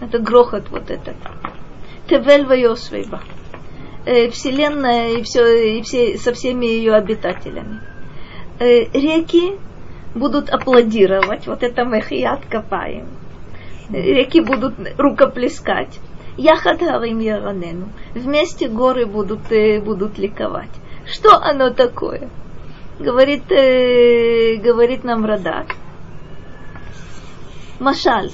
[0.00, 1.16] Это грохот вот этот.
[2.08, 3.22] Тевель Вайосвейба.
[4.04, 7.80] Э, Вселенная и, все, и все, со всеми ее обитателями.
[8.58, 9.58] Э, реки
[10.14, 11.46] будут аплодировать.
[11.46, 13.06] Вот это мехият копаем.
[13.90, 15.98] Реки будут рукоплескать.
[16.36, 17.88] Яхат Харим Яранену.
[18.14, 20.70] Вместе горы будут, э, будут ликовать.
[21.06, 22.28] Что оно такое?
[22.98, 25.74] Говорит, э, говорит нам Радак.
[27.78, 28.30] Машаль.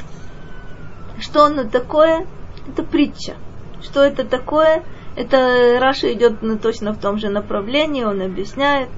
[1.21, 2.27] Что оно такое?
[2.67, 3.35] Это притча.
[3.81, 4.83] Что это такое?
[5.15, 8.89] Это Раша идет на, точно в том же направлении, он объясняет.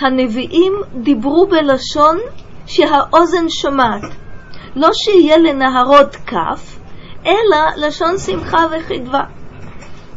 [0.00, 2.18] הנביאים דיברו בלשון
[2.66, 4.02] שהאוזן שומעת.
[4.76, 6.78] לא שיהיה לנהרות כף,
[7.26, 9.24] אלא לשון שמחה וחדווה.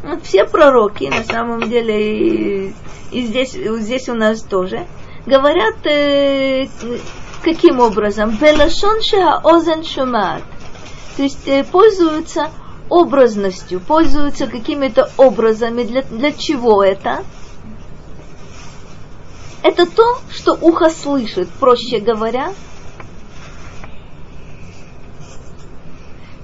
[0.04, 2.74] Вот все пророки, на самом деле, и,
[3.12, 4.88] и здесь, и здесь у нас тоже,
[5.26, 6.68] говорят э,
[7.44, 8.38] каким образом?
[8.40, 9.00] Белашон
[9.44, 10.44] озен шумат.
[11.17, 12.51] То есть э, пользуются
[12.89, 15.85] образностью, пользуются какими-то образами.
[15.85, 17.25] Для, для чего это?
[19.63, 22.53] Это то, что ухо слышит, проще говоря.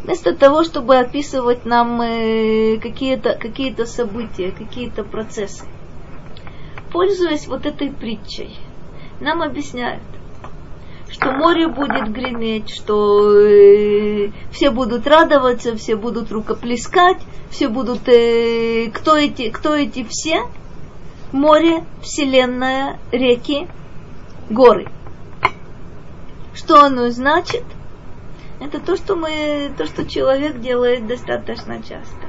[0.04, 5.66] Вместо того, чтобы описывать нам э, какие-то какие события, какие-то процессы.
[6.90, 8.56] Пользуясь вот этой притчей,
[9.20, 10.02] нам объясняют,
[11.20, 17.18] что море будет греметь, что э, все будут радоваться, все будут рукоплескать,
[17.50, 18.08] все будут...
[18.08, 20.44] Э, кто, эти, кто эти все?
[21.30, 23.68] Море, вселенная, реки,
[24.48, 24.88] горы.
[26.54, 27.64] Что оно значит?
[28.58, 32.26] Это то, что мы, то, что человек делает достаточно часто.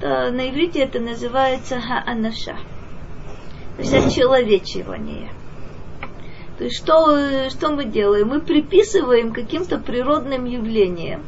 [0.00, 2.56] То на иврите это называется хаанаша.
[3.76, 5.30] То есть очеловечивание.
[6.58, 8.28] То есть что, что мы делаем?
[8.28, 11.22] Мы приписываем каким-то природным явлениям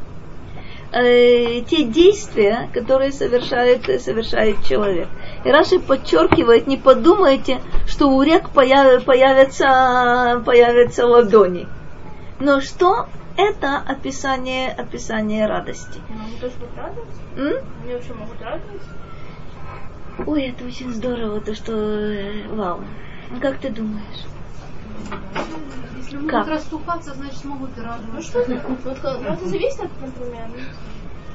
[0.92, 5.08] э, те действия, которые совершает, совершает человек.
[5.44, 11.66] И Раши подчеркивает, не подумайте, что у рек появ, появятся, появятся ладони.
[12.40, 16.00] Но что это описание, описание радости.
[16.08, 17.20] Они тоже будут радоваться?
[17.36, 17.64] М?
[17.82, 18.88] Они вообще могут радоваться?
[20.26, 21.72] Ой, это очень здорово, то что...
[21.74, 22.80] Э, вау.
[23.42, 24.24] Как ты думаешь?
[25.96, 26.48] Если могут как?
[26.48, 28.12] расступаться, значит могут и радоваться.
[28.12, 28.68] Ну что это?
[28.68, 30.50] Вот, ну, это зависит от, например,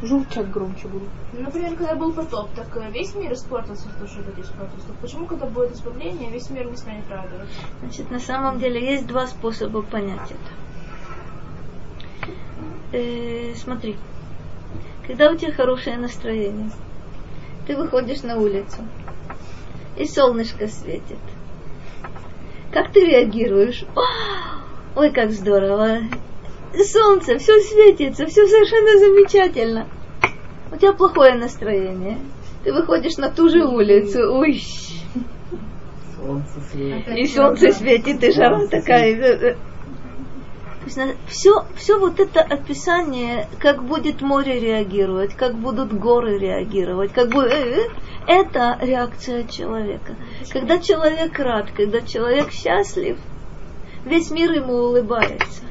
[0.03, 1.09] Журчать громче будут.
[1.32, 4.88] Например, когда был потоп, так э, весь мир испортился, то, что люди испортился.
[4.88, 7.53] Так почему, когда будет избавление, весь мир не станет радоваться?
[7.82, 10.38] Значит, на самом деле есть два способа понять это.
[12.93, 13.95] Э, смотри,
[15.05, 16.72] когда у тебя хорошее настроение,
[17.68, 18.80] ты выходишь на улицу,
[19.97, 21.20] и солнышко светит.
[22.72, 23.84] Как ты реагируешь?
[24.95, 25.99] Ой, как здорово!
[26.74, 29.88] солнце, все светится, все совершенно замечательно.
[30.72, 32.17] У тебя плохое настроение.
[32.63, 34.63] Ты выходишь на ту же улицу, ой.
[36.15, 37.17] Солнце светит.
[37.17, 39.57] И солнце светит, и жара такая.
[41.28, 47.52] Все, все вот это описание, как будет море реагировать, как будут горы реагировать, как будет,
[47.52, 47.90] э, э,
[48.28, 50.16] это реакция человека.
[50.52, 53.18] Когда человек рад, когда человек счастлив,
[54.06, 55.64] весь мир ему улыбается.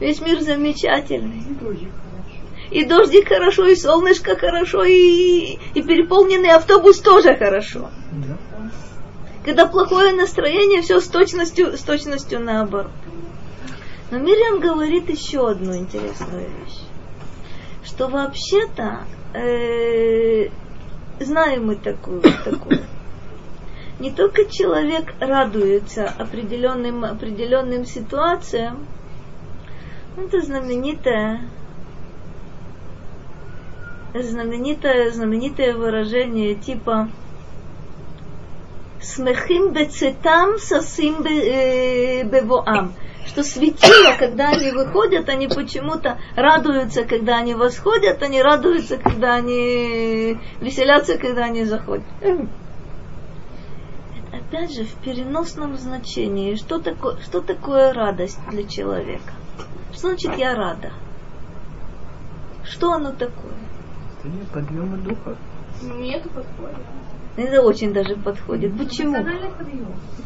[0.00, 1.44] Весь мир замечательный.
[2.70, 7.90] И дождик хорошо, и солнышко хорошо, и, и переполненный автобус тоже хорошо.
[8.12, 8.38] Да.
[9.44, 12.92] Когда плохое настроение, все с точностью, с точностью наоборот.
[14.12, 16.80] Но Мириам говорит еще одну интересную вещь.
[17.82, 20.50] Что вообще-то, э,
[21.18, 22.80] знаем мы такую, такую.
[24.00, 28.86] Не только человек радуется определенным, определенным ситуациям,
[30.18, 31.48] это знаменитое,
[34.12, 37.08] знаменитое, знаменитое выражение типа
[39.00, 42.92] «Смехим бецетам сосим э, бевоам»,
[43.26, 50.38] что светило, когда они выходят, они почему-то радуются, когда они восходят, они радуются, когда они
[50.60, 52.04] веселятся, когда они заходят.
[54.32, 59.32] Опять же, в переносном значении, что такое, что такое радость для человека?
[59.92, 60.92] Что значит я рада?
[62.64, 63.52] Что оно такое?
[64.52, 65.36] Подъема духа.
[65.82, 66.76] Нет, подходит.
[67.36, 68.76] Это очень даже подходит.
[68.76, 69.16] Почему?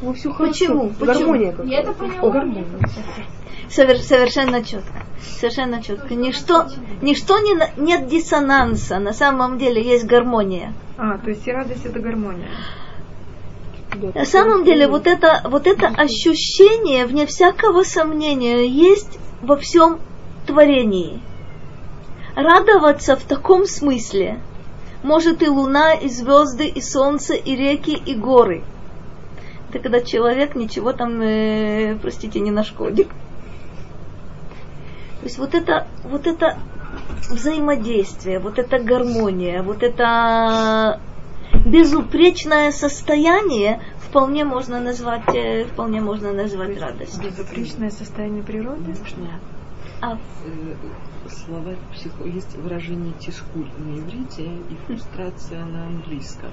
[0.02, 0.90] Ну, все Почему?
[0.90, 1.32] Почему?
[1.32, 2.30] Гармония Я это поняла.
[2.30, 2.66] Гармония.
[3.70, 5.04] Совер, совершенно четко.
[5.20, 6.14] Совершенно четко.
[6.14, 6.66] Ничто,
[7.02, 8.98] ничто не, нет диссонанса.
[8.98, 10.72] На самом деле есть гармония.
[10.98, 12.48] А, то есть и радость это гармония.
[14.14, 20.00] На самом деле вот это, вот это ощущение, вне всякого сомнения, есть во всем
[20.46, 21.20] творении.
[22.34, 24.38] Радоваться в таком смысле
[25.02, 28.64] может и луна, и звезды, и солнце, и реки, и горы.
[29.68, 33.08] Это когда человек ничего там, э, простите, не нашкодит.
[33.08, 33.14] То
[35.24, 36.58] есть вот это, вот это
[37.28, 41.00] взаимодействие, вот эта гармония, вот это
[41.64, 47.24] безупречное состояние вполне можно назвать, э, вполне можно назвать радостью.
[47.24, 48.88] Безупречное состояние природы?
[48.88, 49.40] Можно.
[50.00, 50.14] А.
[50.14, 50.18] Э,
[51.28, 52.24] словарь психо...
[52.24, 56.50] Есть выражение тискуль на иврите и фрустрация на английском.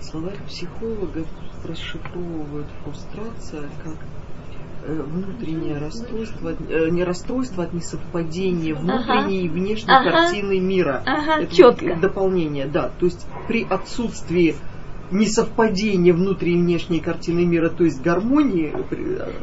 [0.00, 1.28] Словарь психологов
[1.64, 3.96] расшифровывают фрустрация как
[4.84, 9.46] Э, внутреннее расстройство, э, не расстройство от несовпадения внутренней ага.
[9.46, 10.10] и внешней ага.
[10.10, 11.04] картины мира.
[11.06, 11.94] Ага, Это четко.
[11.94, 12.90] Дополнение, да.
[12.98, 14.56] То есть при отсутствии
[15.12, 18.72] несовпадение внутренней и внешней картины мира, то есть гармонии.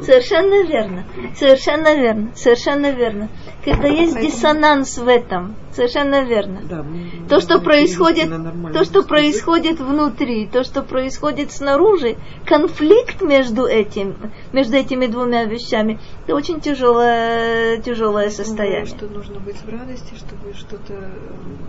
[0.02, 1.06] Совершенно верно.
[1.36, 2.32] Совершенно верно.
[2.36, 3.30] Совершенно верно.
[3.64, 6.62] Когда есть диссонанс в этом, совершенно верно.
[6.70, 6.86] Да,
[7.30, 8.30] То, что происходит,
[8.74, 14.16] то, что происходит внутри, то, что происходит снаружи, конфликт между этим,
[14.54, 18.86] между этими двумя вещами, это очень тяжелое, тяжелое состояние.
[18.86, 21.12] Что нужно быть в радости, чтобы что-то,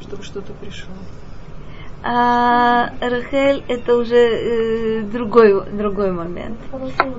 [0.01, 0.94] чтобы что-то пришло.
[2.03, 6.59] А Рахель это уже э, другой, другой момент.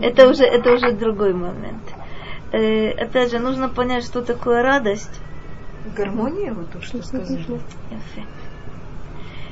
[0.01, 1.83] Это уже, это уже другой момент.
[2.51, 5.21] Э, опять же, нужно понять, что такое радость.
[5.95, 7.45] Гармония, вот то, что сказали.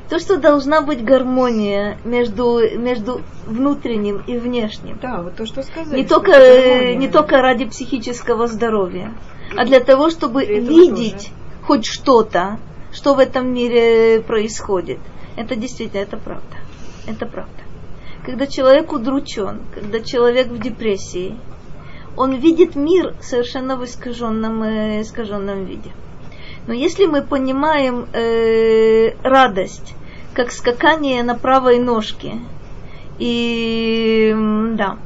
[0.10, 4.98] То, что должна быть гармония между, между внутренним и внешним.
[5.00, 5.96] Да, вот то, что сказали.
[5.96, 6.96] Не что только, э, гармония.
[6.96, 9.14] не только ради психического здоровья,
[9.56, 11.32] а для того, чтобы видеть
[11.64, 12.58] хоть что-то,
[12.92, 14.98] что в этом мире происходит.
[15.40, 16.58] Это действительно, это правда.
[17.08, 17.64] Это правда.
[18.26, 21.38] Когда человек удручен, когда человек в депрессии,
[22.18, 25.92] он видит мир совершенно в искаженном, э, искаженном виде.
[26.68, 29.96] Но если мы понимаем э, радость
[30.34, 32.34] как скакание на правой ножке,
[33.18, 34.36] и
[34.74, 34.98] да,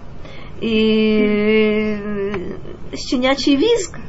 [0.62, 4.00] и э, щенячий визг,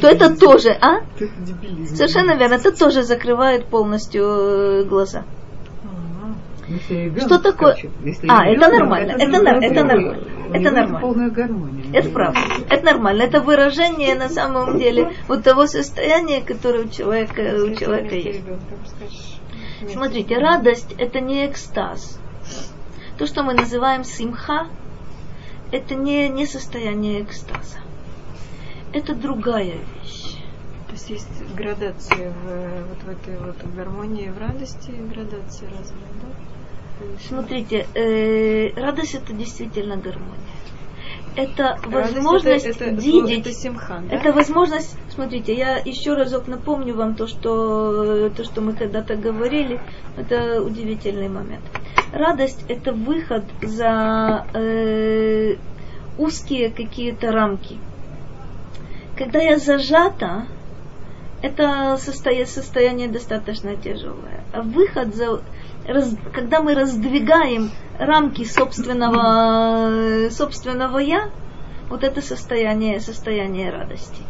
[0.00, 1.00] то это тоже, а?
[1.18, 1.96] Это.
[1.96, 5.24] Совершенно верно, это тоже закрывает полностью э, глаза.
[6.68, 7.74] Ребенок Что такое-
[8.28, 10.98] А, это нормально, это нар- это нормально, это нормально.
[11.92, 17.40] Это правда, это нормально, это выражение на самом деле вот того состояния, которое у человека,
[17.40, 18.42] у человека есть.
[19.92, 22.18] Смотрите, радость это не экстаз.
[23.18, 24.66] То, что мы называем симха,
[25.72, 27.78] это не, не состояние экстаза.
[28.92, 30.34] Это другая вещь.
[30.88, 36.55] То есть есть градация в, вот в этой вот гармонии, в радости, градация разная, да?
[37.28, 40.40] Смотрите, э, радость это действительно гармония.
[41.36, 43.40] Это радость возможность это, это, видеть.
[43.40, 44.16] Это симха, да?
[44.16, 49.80] Это возможность, смотрите, я еще разок напомню вам то, что, то, что мы когда-то говорили,
[50.16, 51.64] это удивительный момент.
[52.12, 55.56] Радость– это выход за э,
[56.16, 57.76] узкие какие-то рамки.
[59.18, 60.46] Когда я зажата,
[61.42, 64.44] это состояние, состояние достаточно тяжелое.
[64.54, 65.42] А выход за
[65.86, 71.30] раз- когда мы раздвигаем рамки собственного, собственного я,
[71.88, 74.22] вот это состояние, состояние радости.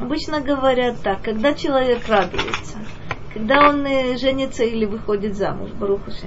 [0.00, 2.78] Обычно говорят так, когда человек радуется,
[3.32, 6.26] когда он э, женится или выходит замуж, Барухаши,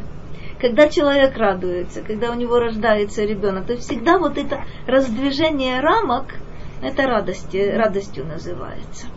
[0.59, 6.35] когда человек радуется, когда у него рождается ребенок, то всегда вот это раздвижение рамок,
[6.81, 9.07] это радости, радостью называется.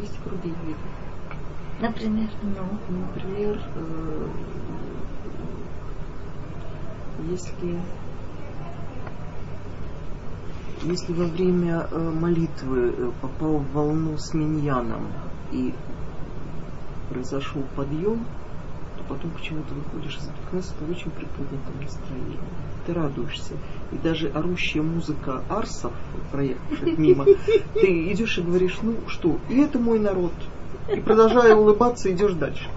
[0.00, 0.93] Есть виды.
[1.80, 2.28] Например.
[2.42, 4.28] Ну, например, э,
[7.30, 7.78] если
[10.84, 15.06] если во время э, молитвы э, попал в волну с миньяном
[15.50, 15.72] и
[17.08, 18.24] произошел подъем,
[18.98, 22.38] то потом почему-то выходишь из Бекнеса в очень приподнятом настроении.
[22.86, 23.54] Ты радуешься.
[23.92, 25.92] И даже орущая музыка арсов,
[26.32, 27.24] проехавших мимо,
[27.74, 30.32] ты идешь и говоришь, ну что, и это мой народ.
[30.92, 32.68] И продолжая улыбаться, идешь дальше.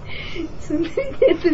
[1.20, 1.48] это,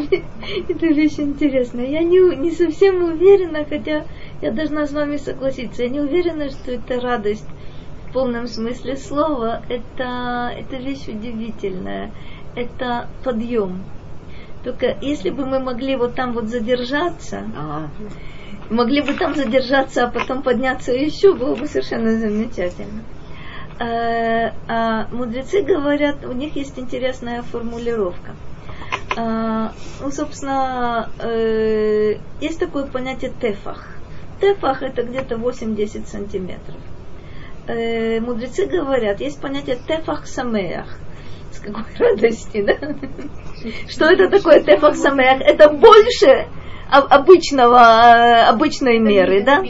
[0.69, 1.87] это вещь интересная.
[1.87, 4.05] Я не, не совсем уверена, хотя
[4.41, 5.83] я должна с вами согласиться.
[5.83, 7.47] Я не уверена, что это радость
[8.09, 9.63] в полном смысле слова.
[9.69, 12.13] Это, это вещь удивительная.
[12.55, 13.83] Это подъем.
[14.63, 17.89] Только если бы мы могли вот там вот задержаться, А,
[18.71, 23.03] могли бы там задержаться, а потом подняться еще, было бы совершенно замечательно.
[23.79, 28.35] Э, а мудрецы говорят, у них есть интересная формулировка.
[29.16, 33.89] А, ну, собственно, э, есть такое понятие тефах.
[34.41, 36.77] Тефах это где-то 8-10 сантиметров.
[37.66, 40.87] Э, мудрецы говорят, есть понятие тефах самеях.
[41.53, 42.75] С какой радости, да?
[43.89, 45.41] Что это такое тефах самеях?
[45.41, 46.47] Это больше
[46.91, 49.61] об- обычного, э, обычной меры, да?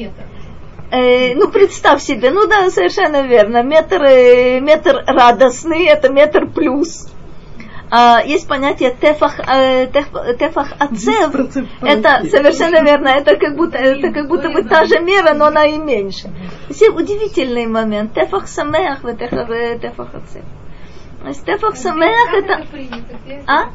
[0.95, 3.63] Э, ну, представь себе, ну да, совершенно верно.
[3.65, 7.09] Метр, э, метр радостный, это метр плюс.
[7.91, 11.33] А, есть понятие тефах, э, теф- тефах ацев.
[11.83, 13.09] Это совершенно верно.
[13.09, 16.31] Это как будто, это как будто бы та же мера, но она и меньше.
[16.71, 18.15] Все удивительный момент.
[18.15, 20.43] Тефах самеах, в тефах, э, тефах ацев.
[21.23, 22.65] То есть Тефах самеах это...
[23.47, 23.71] А?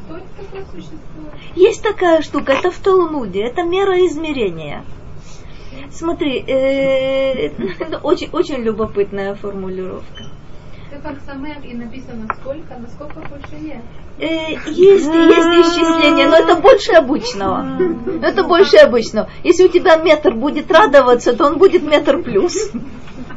[1.54, 4.84] Есть такая штука, это в Талмуде, это мера измерения.
[5.90, 10.24] Смотри, э, это очень, очень любопытная формулировка.
[11.64, 13.82] И написано сколько, насколько больше нет.
[14.18, 17.62] Э, есть, есть исчисление, но это больше обычного.
[17.62, 19.30] Но это больше обычного.
[19.44, 22.72] Если у тебя метр будет радоваться, то он будет метр плюс.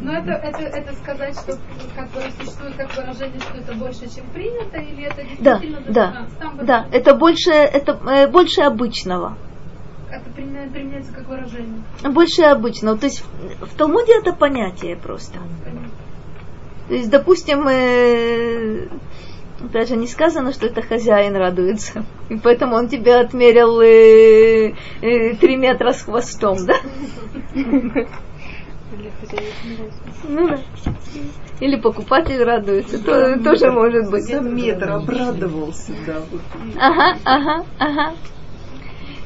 [0.02, 1.58] Но это, это, это сказать, что
[1.96, 6.26] как бы существует как выражение, что это больше, чем принято, или это Да, действительно да,
[6.58, 9.38] вот да, это больше, это э, больше обычного.
[10.16, 11.82] Это применя- применяется как выражение.
[12.04, 12.98] Больше обычного.
[12.98, 13.24] То есть
[13.62, 15.40] в, Талмуде это понятие просто.
[15.64, 15.90] Понятно.
[16.88, 18.88] То есть, допустим, э,
[19.64, 22.06] опять же, не сказано, что это хозяин радуется.
[22.30, 26.76] И поэтому он тебе отмерил э, э, три метра с хвостом, да?
[30.28, 30.60] Ну да.
[31.60, 34.30] Или покупатель радуется, то, тоже может быть.
[34.30, 36.22] Метр обрадовался, да.
[36.80, 38.14] Ага, ага, ага.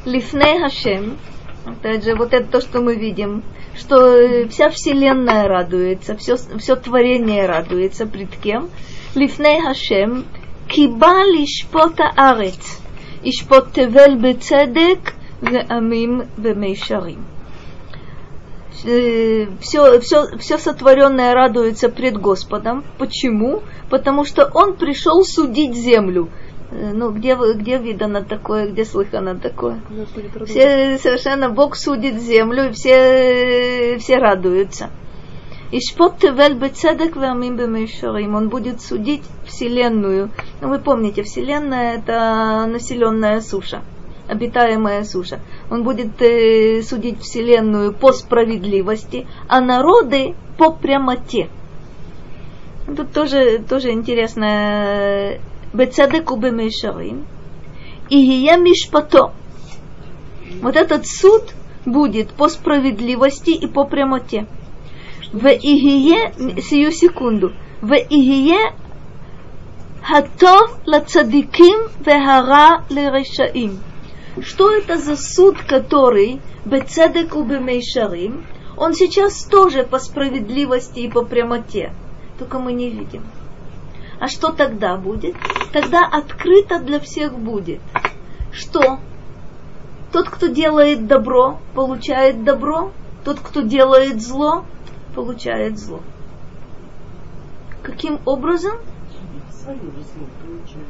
[0.08, 1.18] Лифне Хашем,
[1.66, 3.44] опять же, вот это то, что мы видим,
[3.76, 8.70] что э, вся Вселенная радуется, все, все творение радуется пред кем?
[9.16, 10.24] Лифне Хашем,
[10.70, 12.80] Кибал Ишпота Арец,
[13.22, 17.26] Ишпот Тевель Бецедек, Веамим Вемейшарим.
[18.72, 19.48] Все,
[19.88, 22.86] э, все, все сотворенное радуется пред Господом.
[22.98, 23.62] Почему?
[23.90, 26.30] Потому что Он пришел судить землю.
[26.72, 29.80] Э, Ну, где, где видано такое, где слыхано такое?
[30.46, 34.90] Все совершенно Бог судит землю, и все, все радуются.
[35.70, 38.36] Ишпот тевель бецедек вамим бемешарим.
[38.36, 40.30] Он будет судить Вселенную.
[40.62, 43.82] Ну, вы помните, Вселенная это населенная суша,
[44.30, 45.40] обитаемая суша.
[45.70, 51.50] Он будет э, судить Вселенную по справедливости, а народы по прямоте.
[52.96, 55.38] Тут тоже, тоже интересно.
[55.74, 57.26] Бецедек убемешарим.
[58.10, 59.32] И ие мишпато.
[60.62, 61.54] Вот этот суд
[61.86, 64.48] будет по справедливости и по прямоте.
[65.32, 68.74] В игие, сию секунду, в игие
[70.02, 73.80] хатов лацадиким вехара лерешаим.
[74.42, 78.46] Что это за суд, который бецедек убемейшарим?
[78.78, 81.92] Он сейчас тоже по справедливости и по прямоте,
[82.38, 83.24] только мы не видим.
[84.20, 85.36] А что тогда будет?
[85.74, 87.80] Тогда открыто для всех будет.
[88.52, 89.00] Что?
[90.12, 92.92] Тот, кто делает добро, получает добро.
[93.24, 94.64] Тот, кто делает зло,
[95.14, 96.00] получает зло.
[97.84, 98.78] Каким образом?
[99.52, 100.88] Свое же зло получает.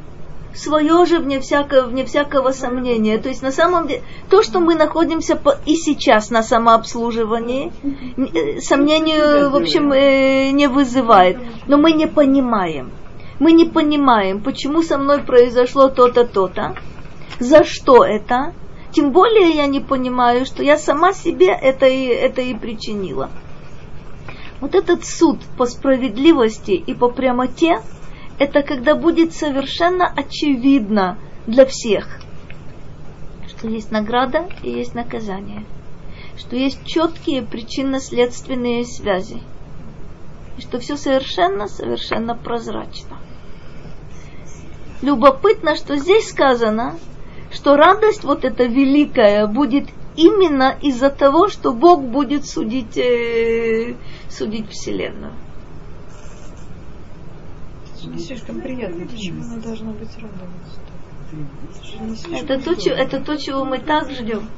[0.54, 3.18] свое же вне всякого, вне всякого сомнения.
[3.18, 7.72] То есть на самом деле то, что мы находимся по- и сейчас на самообслуживании,
[8.16, 11.38] э, сомнению, в общем, э, не вызывает.
[11.66, 12.90] Но мы не понимаем.
[13.38, 16.74] Мы не понимаем, почему со мной произошло то-то, то-то,
[17.38, 18.52] за что это.
[18.90, 23.30] Тем более я не понимаю, что я сама себе это и, это и причинила.
[24.60, 27.80] Вот этот суд по справедливости и по прямоте,
[28.38, 32.20] это когда будет совершенно очевидно для всех,
[33.46, 35.64] что есть награда и есть наказание,
[36.36, 39.42] что есть четкие причинно-следственные связи,
[40.56, 43.17] и что все совершенно-совершенно прозрачно.
[45.02, 46.98] Любопытно, что здесь сказано,
[47.52, 53.94] что радость вот эта великая будет именно из-за того, что Бог будет судить, э,
[54.28, 55.32] судить Вселенную.
[58.04, 59.06] Не слишком приятно.
[59.06, 60.80] Почему она должна быть радоваться?
[62.32, 64.48] Это то, это то, чего мы так ждем.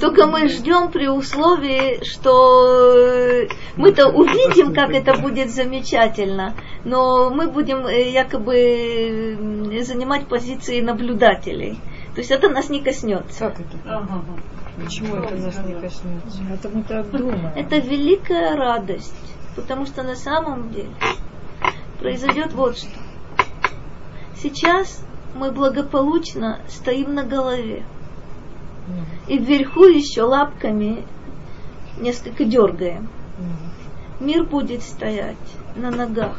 [0.00, 7.48] Только мы ждем при условии, что э, мы-то увидим, как это будет замечательно, но мы
[7.48, 9.36] будем э, якобы
[9.82, 11.78] занимать позиции наблюдателей.
[12.14, 13.50] То есть это нас не коснется.
[13.50, 13.78] Как это?
[14.82, 16.42] Почему это нас не коснется?
[16.52, 17.52] Это мы так думаем.
[17.54, 19.14] Это великая радость,
[19.54, 20.90] потому что на самом деле
[21.98, 22.88] произойдет вот что.
[24.42, 27.84] Сейчас мы благополучно стоим на голове.
[29.28, 31.04] И вверху еще лапками
[31.98, 33.08] несколько дергаем.
[34.20, 35.36] Мир будет стоять
[35.74, 36.36] на ногах.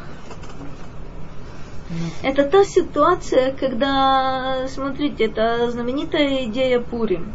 [2.22, 7.32] Это та ситуация, когда, смотрите, это знаменитая идея Пурим.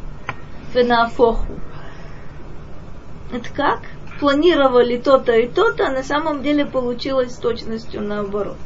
[0.73, 1.53] Фенафоху.
[3.31, 3.81] Это как?
[4.19, 8.57] Планировали то-то и то-то, а на самом деле получилось с точностью наоборот.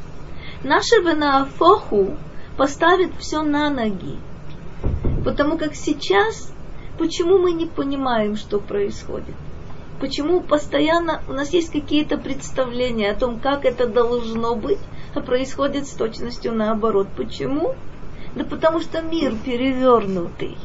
[0.64, 2.18] Наша Венафоху
[2.58, 4.18] поставит все на ноги.
[5.24, 6.54] Потому как сейчас,
[6.98, 9.36] почему мы не понимаем, что происходит?
[10.00, 14.80] Почему постоянно у нас есть какие-то представления о том, как это должно быть,
[15.16, 17.08] а происходит с точностью наоборот.
[17.16, 17.76] Почему?
[18.36, 20.58] Да потому что мир перевернутый.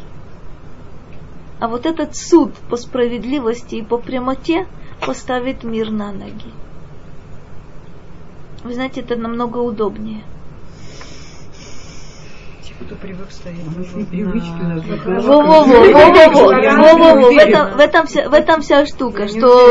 [1.59, 4.67] А вот этот суд по справедливости и по прямоте
[5.07, 6.51] поставит мир на ноги.
[8.65, 10.23] Вы знаете, это намного удобнее.
[12.87, 16.43] Кто привык стоять У нас на- непривычки, у нас Во-во-во, во-во-во,
[16.77, 17.31] во-во-во.
[17.31, 19.69] В этом, вся, штука, что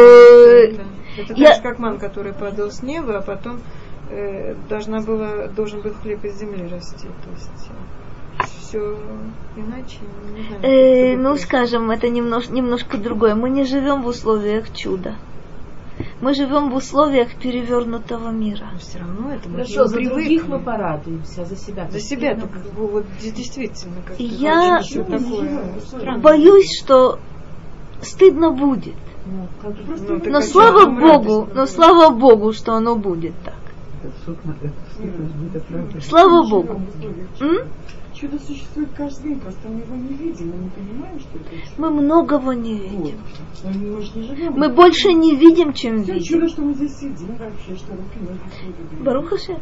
[1.18, 3.60] Это, так же, как ман, который падал с неба, а потом
[4.10, 7.08] э, должна была, должен был хлеб из земли расти.
[7.24, 7.70] То есть
[8.60, 8.98] все
[9.58, 9.98] иначе.
[10.36, 13.36] Не знаю, Э, ну, скажем, это немнож, немножко другое.
[13.36, 15.16] Мы не живем в условиях чуда.
[16.22, 18.66] Мы живем в условиях перевернутого мира.
[18.74, 20.16] Но все равно это мы Хорошо, за привыкли.
[20.24, 21.88] других мы порадуемся, а за себя.
[21.92, 25.80] За себя так вот де- действительно как Я все такое.
[25.86, 26.18] странное.
[26.20, 27.20] Боюсь, что
[28.02, 28.96] стыдно будет.
[29.26, 29.96] Ну, как бы,
[30.26, 33.54] Ну, Но а слава Богу, радостно но слава Богу, что оно будет так.
[34.04, 34.32] Это
[35.54, 36.02] это оправдан.
[36.02, 36.82] Слава Богу.
[37.40, 37.58] М?
[38.22, 41.72] Чудо существует каждый день, просто мы его не видим, мы не понимаем, что это чудо.
[41.78, 42.92] Мы многого не Вот.
[42.92, 43.18] видим.
[43.64, 44.54] Но мы же не живем.
[44.54, 46.28] Мы больше не видим, чем Все видим.
[46.28, 49.04] чудо, что мы здесь сидим вообще, что руки ноги.
[49.04, 49.54] Барухаше,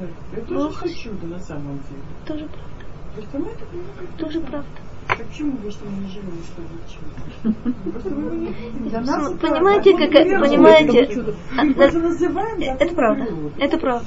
[0.00, 0.06] Да.
[0.38, 2.02] Это Барух тоже чудо на самом деле.
[2.26, 2.84] тоже правда.
[3.14, 4.16] Просто мы это понимаем.
[4.18, 4.68] Тоже правда.
[5.08, 7.64] Так почему вы, что мы не живем, что это чудо?
[7.84, 11.34] Ну, это- Понимаете, вот мы понимаете, чудо.
[11.56, 13.26] а, это как правда,
[13.58, 14.06] это правда.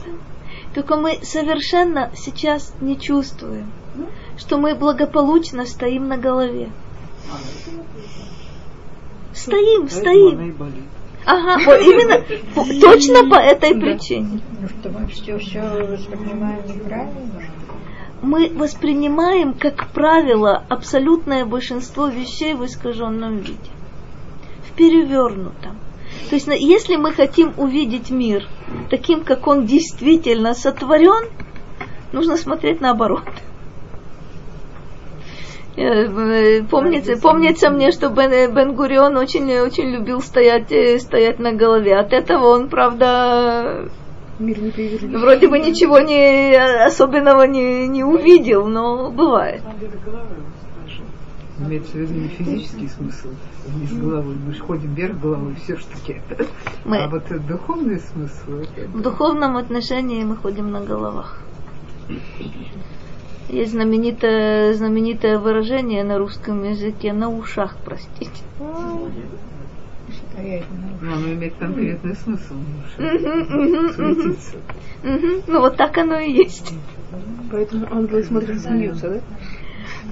[0.73, 3.71] Только мы совершенно сейчас не чувствуем,
[4.41, 6.71] что мы благополучно стоим на голове.
[9.33, 10.55] Стоим, стоим.
[11.25, 14.41] Ага, вот именно точно по этой причине.
[14.59, 17.43] Ну что мы все, все воспринимаем неправильно.
[18.23, 23.69] Мы воспринимаем, как правило, абсолютное большинство вещей в искаженном виде,
[24.67, 25.77] в перевернутом.
[26.29, 28.47] То есть, если мы хотим увидеть мир
[28.89, 31.29] таким, как он действительно сотворен,
[32.11, 33.23] нужно смотреть наоборот.
[35.77, 41.53] Э, Помнится, помнится мне, что Бен, Бен Гурион очень, очень любил стоять, э, стоять на
[41.53, 41.97] голове.
[41.97, 43.89] От этого он, правда,
[44.39, 49.61] Мир не вроде бы ничего не особенного не, не увидел, но бывает.
[51.57, 53.27] В виду не физический смысл
[53.67, 54.35] вниз головой.
[54.47, 56.19] Мы же ходим вверх головой все-таки.
[56.85, 61.37] Мы- А вот духовный смысл это В духовном отношении мы ходим на головах.
[63.51, 68.31] Есть знаменитое, знаменитое выражение на русском языке на ушах, простите.
[70.31, 72.53] Стоять на Ну, оно имеет конкретный смысл.
[75.47, 76.73] Ну вот так оно и есть.
[77.51, 79.19] Поэтому ангелы смотрят и смеются, да?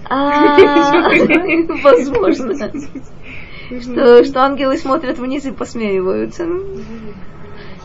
[0.10, 0.58] А,
[1.84, 2.56] Возможно.
[2.56, 6.46] Что, что ангелы смотрят вниз и посмеиваются.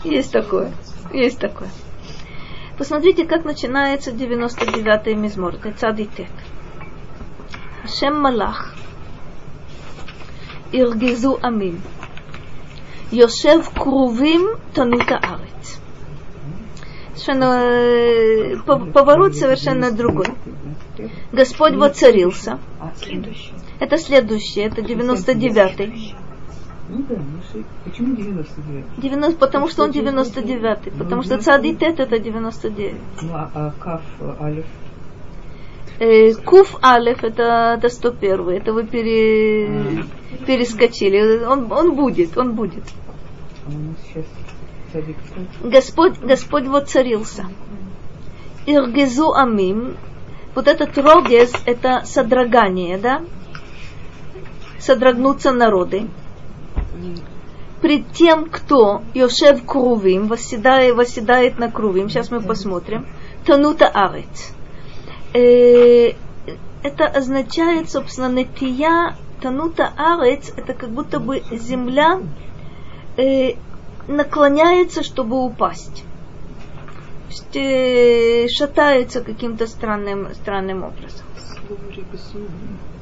[0.03, 0.73] Есть такое.
[1.13, 1.69] Есть такое.
[2.79, 5.55] Посмотрите, как начинается 99-й мизмор.
[5.55, 6.31] Это цадитет.
[7.83, 8.75] Хашем Малах.
[10.72, 11.81] Иргизу Амин.
[13.12, 15.79] Йошев Крувим Танута Арец.
[17.14, 20.27] Совершенно, э, по- поворот совершенно другой.
[21.33, 22.59] Господь воцарился.
[23.79, 26.14] Это следующее, это 99-й.
[26.95, 28.85] Ну да, ну ши- почему 99?
[28.99, 32.95] 90, потому что он 99-й, потому что цадитет это 99.
[33.23, 34.65] Ну а, а каф э, алиф?
[35.99, 40.05] Э, Куф Алеф это, это 101, это вы пере,
[40.47, 41.45] перескочили.
[41.45, 42.85] Он, он будет, он будет.
[43.67, 43.71] А
[44.07, 44.25] сейчас?
[45.63, 47.47] Господь, Господь воцарился.
[48.67, 49.97] Иргезу Амим.
[50.55, 53.23] Вот этот рогез, это содрогание, да?
[54.79, 56.07] Содрогнутся народы.
[57.81, 63.07] Пред тем, кто Йошев Крувим, восседает, восседает на Крувим, сейчас мы посмотрим,
[63.45, 64.55] Танута Арец.
[65.35, 66.15] Э,
[66.83, 72.21] это означает, собственно, Нетия Танута Арец, это как будто бы земля
[73.19, 73.55] э,
[74.09, 76.05] наклоняется, чтобы упасть.
[77.29, 81.27] Есть, э, шатается каким-то странным, странным образом.
[82.31, 82.94] Слово?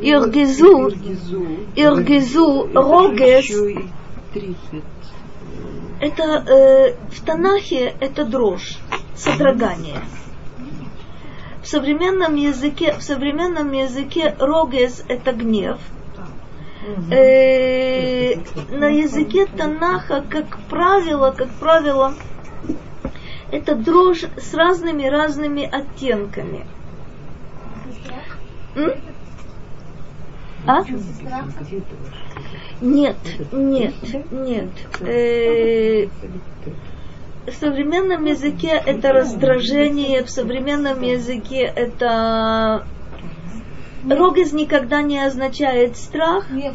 [0.00, 0.88] Иргизу,
[1.76, 2.68] Иргизу.
[4.32, 4.84] Трепет.
[6.00, 8.78] это э, в Танахе это дрожь,
[9.14, 10.00] содрогание.
[11.62, 15.78] В современном языке, в современном языке рогез это гнев.
[17.10, 18.36] Э,
[18.70, 22.14] на языке Танаха, как правило, как правило,
[23.52, 26.66] это дрожь с разными разными оттенками.
[28.76, 28.94] М?
[30.66, 30.82] А?
[32.80, 33.16] Нет,
[33.52, 33.94] нет,
[34.30, 34.70] нет.
[35.00, 36.06] Э,
[37.46, 42.86] в современном языке это раздражение, в современном языке это
[44.08, 46.50] рогез никогда не означает страх.
[46.50, 46.74] Нет.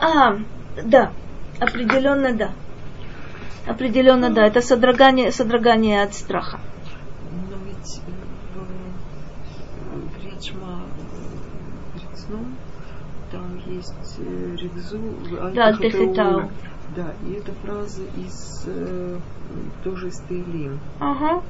[0.00, 0.36] А,
[0.82, 1.12] да,
[1.60, 2.50] определенно да.
[3.66, 6.60] Определенно, да, это содрогание, содрогание от страха.
[7.48, 8.02] Но ведь
[12.16, 12.56] сном
[13.34, 15.00] там есть э, Ригзу,
[15.54, 16.50] Да, Аль-Техитау.
[16.94, 19.18] Да, и эта фраза из э,
[19.82, 20.78] тоже из Тейлим.
[21.00, 21.42] Ага.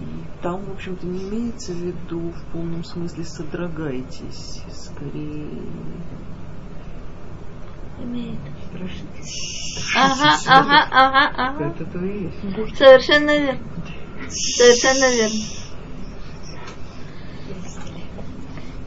[0.00, 5.48] И там, в общем-то, не имеется в виду в полном смысле содрогайтесь, скорее
[8.00, 8.38] Имеет.
[8.68, 9.92] страшитесь.
[9.96, 11.64] Ага, ага, ага, ага.
[11.64, 12.76] Это то и есть.
[12.78, 13.60] Совершенно верно.
[14.28, 15.67] Совершенно верно.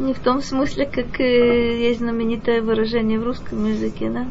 [0.02, 4.26] Не в том смысле, как э, есть знаменитое выражение в русском языке, да?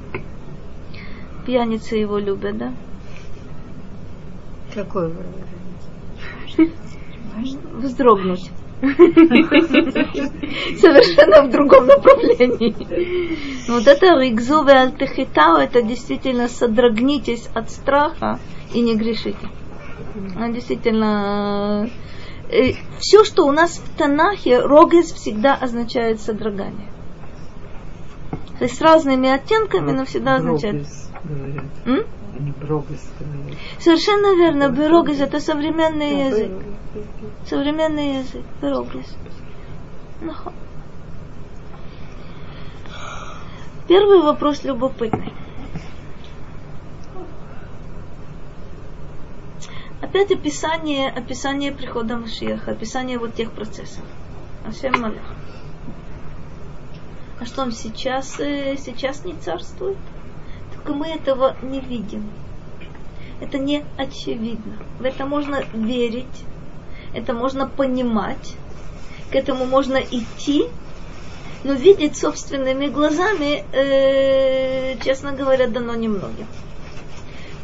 [1.47, 2.75] Пьяницы его любят, да?
[4.75, 6.75] Какое выражение?
[7.75, 8.51] Вздрогнуть.
[10.81, 13.71] Совершенно в другом направлении.
[13.71, 18.41] Вот это ригзу альтехитау, это действительно содрогнитесь от страха
[18.75, 19.49] и не грешите.
[20.37, 21.89] А Действительно,
[22.99, 26.89] все, что у нас в Танахе, рогез всегда означает содрогание.
[28.59, 30.87] То есть с разными оттенками, но всегда означает.
[32.61, 33.11] Брогес.
[33.79, 36.51] Совершенно верно, берогез это современный язык.
[37.47, 39.17] Современный язык, берогез.
[40.21, 40.53] Наха.
[43.89, 45.33] Первый вопрос любопытный.
[50.01, 54.03] Опять описание, описание прихода Машиаха, описание вот тех процессов.
[54.67, 55.35] Ашем Малах.
[57.39, 59.99] А что он сейчас, э, сейчас не царствует?
[60.75, 62.31] Только мы этого не видим.
[63.41, 64.77] Это не очевидно.
[64.99, 66.45] В это можно верить,
[67.15, 68.57] это можно понимать,
[69.31, 70.67] к этому можно идти,
[71.65, 76.47] но видеть собственными глазами, э, честно говоря, дано немногим.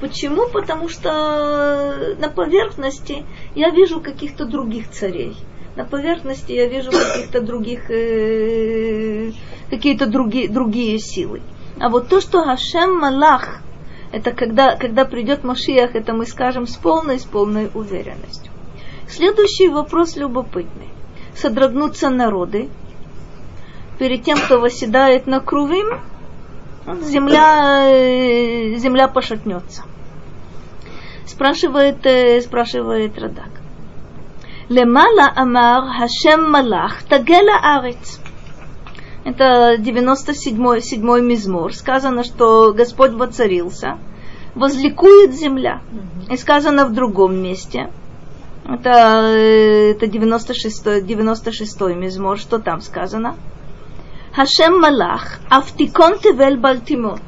[0.01, 0.49] Почему?
[0.49, 3.25] Потому что на поверхности
[3.55, 5.37] я вижу каких-то других царей.
[5.75, 9.33] На поверхности я вижу каких-то других, э,
[9.71, 11.43] какие-то другие, другие силы.
[11.79, 13.61] А вот то, что Хашем Малах,
[14.13, 18.53] это когда, когда придет Машиах, это мы скажем с полной, с полной уверенностью.
[19.09, 20.89] Следующий вопрос любопытный.
[21.35, 22.69] Содрогнутся народы
[23.99, 26.01] перед тем, кто восседает на Крувим,
[27.03, 29.82] земля, э, земля пошатнется.
[31.26, 33.51] Спрашивает, э, спрашивает Радак.
[34.68, 38.20] Лемала Амар Хашем Малах Тагела Арец.
[39.24, 41.74] Это 97-й седьмой мизмор.
[41.74, 43.99] Сказано, что Господь воцарился.
[44.55, 45.82] Возликует земля.
[46.30, 47.91] И сказано в другом месте.
[48.64, 48.91] Это,
[49.34, 52.39] э, это 96-й 96 мизмор.
[52.39, 53.37] Что там сказано?
[54.37, 57.22] Хашем Малах, Автикон Тевель Бальтимот.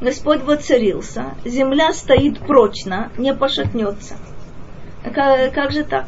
[0.00, 4.14] Господь воцарился, земля стоит прочно, не пошатнется.
[5.04, 6.06] Как, как же так?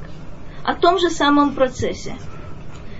[0.64, 2.14] О том же самом процессе.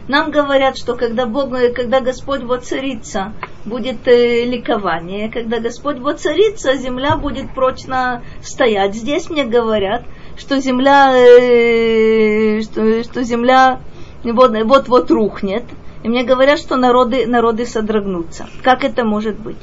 [0.06, 3.32] Нам говорят, что когда, Бог, когда Господь воцарится,
[3.64, 5.30] будет э, ликование.
[5.30, 8.94] Когда Господь воцарится, земля будет прочно стоять.
[8.94, 10.04] Здесь мне говорят,
[10.36, 13.80] что земля, э, что, что земля
[14.24, 15.64] вот-вот рухнет.
[16.04, 18.46] И мне говорят, что народы, народы содрогнутся.
[18.62, 19.56] Как это может быть?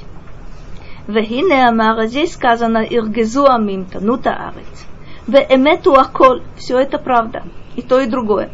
[1.07, 4.87] Вехине Амара, здесь сказано, Иргезу Амим, Танута Арец.
[5.27, 7.43] Веэмету Акол, все это правда.
[7.75, 8.49] И то, и другое.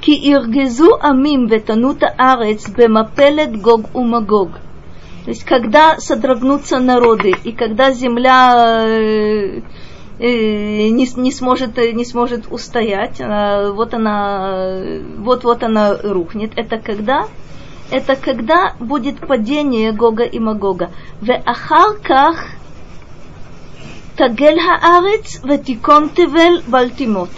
[0.00, 4.52] Ки Иргезу Амим, Ветанута Арец, Бемапелет Гог Умагог.
[5.24, 9.62] То есть, когда содрогнутся народы, и когда земля э,
[10.18, 14.80] не, не, сможет, не сможет устоять, вот она,
[15.18, 17.28] вот-вот она рухнет, это когда?
[17.90, 20.90] Это когда будет падение Гога и Магога.
[21.20, 22.46] В Ахарках
[24.16, 27.30] Тагель Хаарец Ветикон Тевель Бальтимот.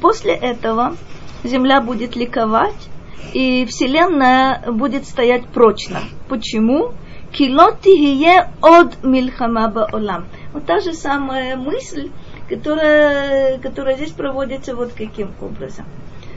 [0.00, 0.96] После этого
[1.44, 2.88] земля будет ликовать,
[3.34, 6.00] и Вселенная будет стоять прочно.
[6.28, 6.92] Почему?
[7.32, 10.26] Килоти от мильхама баолам.
[10.52, 12.10] Вот та же самая мысль,
[12.48, 15.84] которая, которая здесь проводится вот каким образом.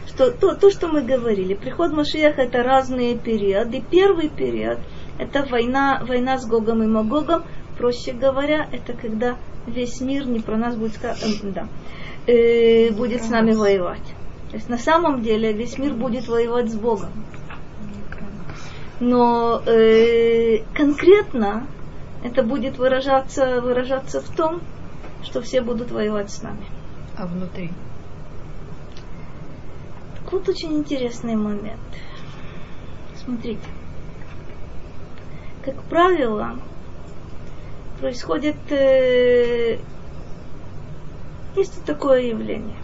[0.08, 3.84] Что то, то, что мы говорили, приход Машиаха это разные периоды.
[3.90, 4.80] Первый период
[5.18, 7.44] это война, война с Гогом и Магогом.
[7.78, 11.68] Проще говоря, это когда весь мир не про нас будет, э, да,
[12.28, 14.06] э, будет с нами воевать.
[14.52, 17.10] То есть на самом деле весь мир будет воевать с Богом.
[19.00, 21.66] Но э, конкретно
[22.24, 24.62] это будет выражаться, выражаться в том,
[25.24, 26.66] что все будут воевать с нами.
[27.18, 27.72] А внутри?
[30.16, 31.80] Так вот очень интересный момент.
[33.24, 33.68] Смотрите.
[35.64, 36.56] Как правило,
[38.00, 39.80] происходит э,
[41.56, 42.76] есть такое явление.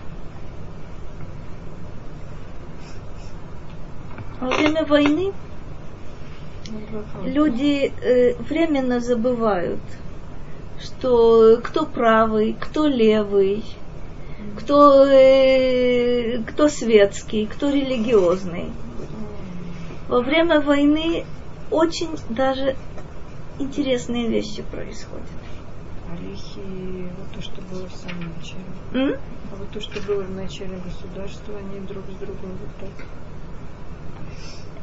[4.39, 5.33] Во время войны
[7.23, 9.79] люди э, временно забывают,
[10.79, 13.63] что кто правый, кто левый,
[14.57, 18.71] кто, э, кто светский, кто религиозный.
[20.07, 21.25] Во время войны
[21.69, 22.75] очень даже
[23.59, 25.27] интересные вещи происходят.
[26.11, 28.63] Орехи, вот то, что было в самом начале.
[28.93, 29.19] М?
[29.51, 33.05] А вот то, что было в начале государства, они друг с другом вот так.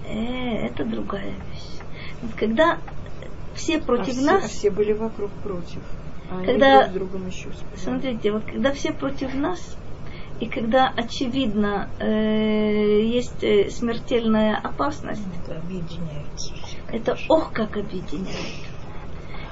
[0.08, 2.32] Э, это другая вещь.
[2.38, 2.78] Когда
[3.54, 5.80] все против а все, нас, а все были вокруг против.
[6.30, 9.76] А Когда- друг с другом еще смотрите, вот когда все против нас,
[10.40, 16.76] и когда очевидно э, есть э, смертельная опасность, Это объединяется все.
[16.92, 18.36] это ох как объединяет.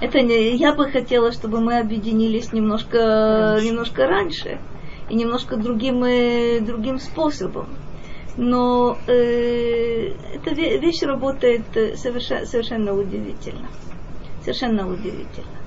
[0.00, 3.66] Это не, я бы хотела, чтобы мы объединились немножко Раньше.
[3.66, 4.59] немножко раньше
[5.09, 7.68] и немножко другим э, другим способом.
[8.37, 13.68] Но э, эта ве- вещь работает э, совершенно, совершенно удивительно.
[14.43, 15.59] Совершенно удивительно.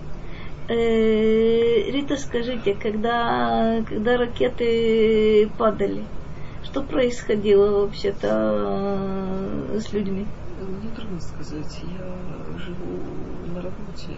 [0.68, 6.06] Э, Рита, скажите, когда, когда ракеты падали,
[6.64, 10.28] что происходило вообще-то э, с людьми?
[10.60, 11.80] Мне трудно сказать.
[11.84, 12.06] Я
[12.58, 13.00] живу
[13.48, 14.18] на работе.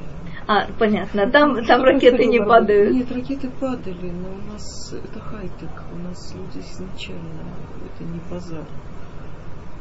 [0.51, 2.91] А, понятно, там, там ракеты не падают.
[2.95, 5.69] Нет, ракеты падали, но у нас это хай-тек.
[5.93, 7.43] У нас люди изначально,
[7.85, 8.65] это не базар.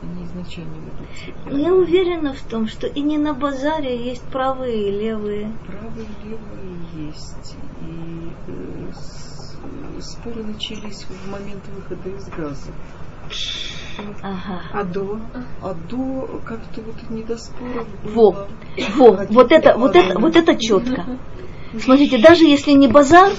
[0.03, 1.59] Они изначально ведут себя.
[1.59, 5.51] Я уверена в том, что и не на базаре есть правые и левые.
[5.67, 7.57] Правые и левые есть.
[7.81, 9.57] И э, с-
[10.03, 12.73] споры начались в момент выхода из газа.
[14.23, 14.63] Ага.
[14.73, 15.19] А до?
[15.63, 18.49] А до как-то вот не до споров Во, было.
[18.97, 21.05] во, Ракеты вот это, вот это, вот это четко.
[21.81, 23.33] Смотрите, даже если не базар,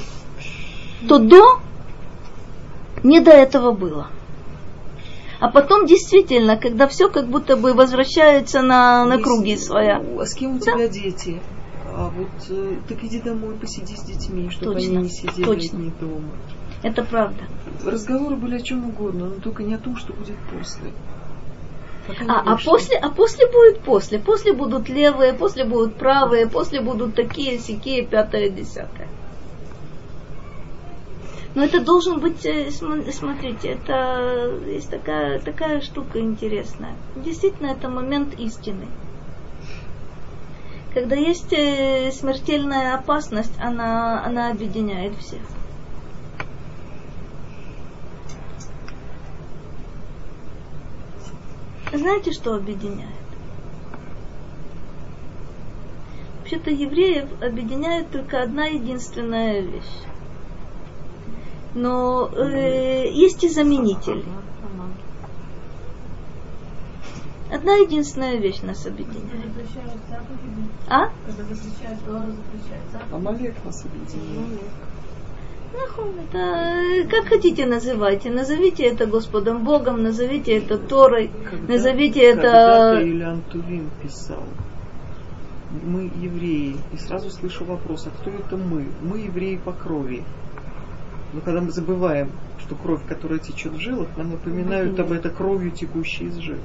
[1.08, 1.60] то до
[3.04, 4.08] не до этого было.
[5.40, 10.04] А потом действительно, когда все как будто бы возвращается на, на круги своя.
[10.20, 10.74] А с кем у Да.
[10.74, 11.40] тебя дети?
[11.92, 15.80] А вот э, так иди домой, посиди с детьми, чтобы Точно, они не сидели точно.
[15.80, 16.30] одни дома.
[16.84, 17.40] Это правда.
[17.84, 20.92] Разговоры были о чем угодно, но только не о том, что будет после.
[22.28, 24.20] А, а после, а после будет после.
[24.20, 29.08] После будут левые, после будут правые, после будут такие, сякие, пятое, десятое.
[31.56, 36.96] Но это должен быть, э, см- смотрите, это есть такая, такая штука интересная.
[37.16, 38.88] Действительно, это момент истины.
[40.94, 45.42] Когда есть э, смертельная опасность, она, она объединяет всех.
[51.94, 53.10] Знаете, что объединяет?
[56.40, 60.04] Вообще-то евреев объединяет только одна единственная вещь.
[61.74, 64.24] Но э, есть и заменитель.
[67.52, 69.52] Одна единственная вещь нас объединяет.
[70.88, 71.10] А?
[71.26, 73.12] когда запрещают запрещают.
[73.12, 74.60] Амалек нас объединил.
[75.74, 78.30] Это как хотите называйте.
[78.30, 83.00] Назовите это Господом Богом, назовите это Торой, Когда- назовите это...
[83.02, 84.44] Ильян Тувин писал,
[85.84, 88.88] мы евреи, и сразу слышу вопрос, а кто это мы?
[89.02, 90.24] Мы евреи по крови.
[91.34, 95.72] Но когда мы забываем, что кровь, которая течет в жилах, нам напоминают об этой кровью,
[95.72, 96.58] текущей из жил.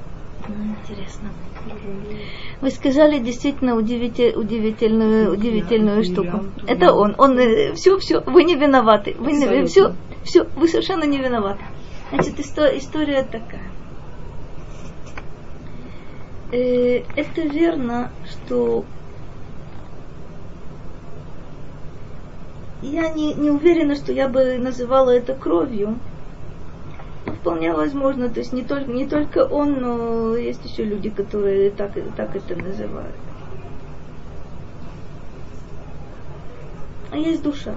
[0.47, 1.29] Интересно.
[2.61, 6.45] Вы сказали действительно удивите- удивительную, удивительную штуку.
[6.67, 7.15] Это он.
[7.17, 7.37] Он
[7.75, 9.15] все, все, вы не виноваты.
[9.17, 9.93] Вы не, все,
[10.23, 11.63] все, вы совершенно не виноваты.
[12.11, 13.71] Значит, исто- история такая.
[16.51, 18.85] Э, это верно, что
[22.81, 25.99] я не, не уверена, что я бы называла это кровью.
[27.25, 31.91] Вполне возможно, то есть не только, не только он, но есть еще люди, которые так,
[32.15, 33.15] так это называют.
[37.11, 37.75] А есть душа.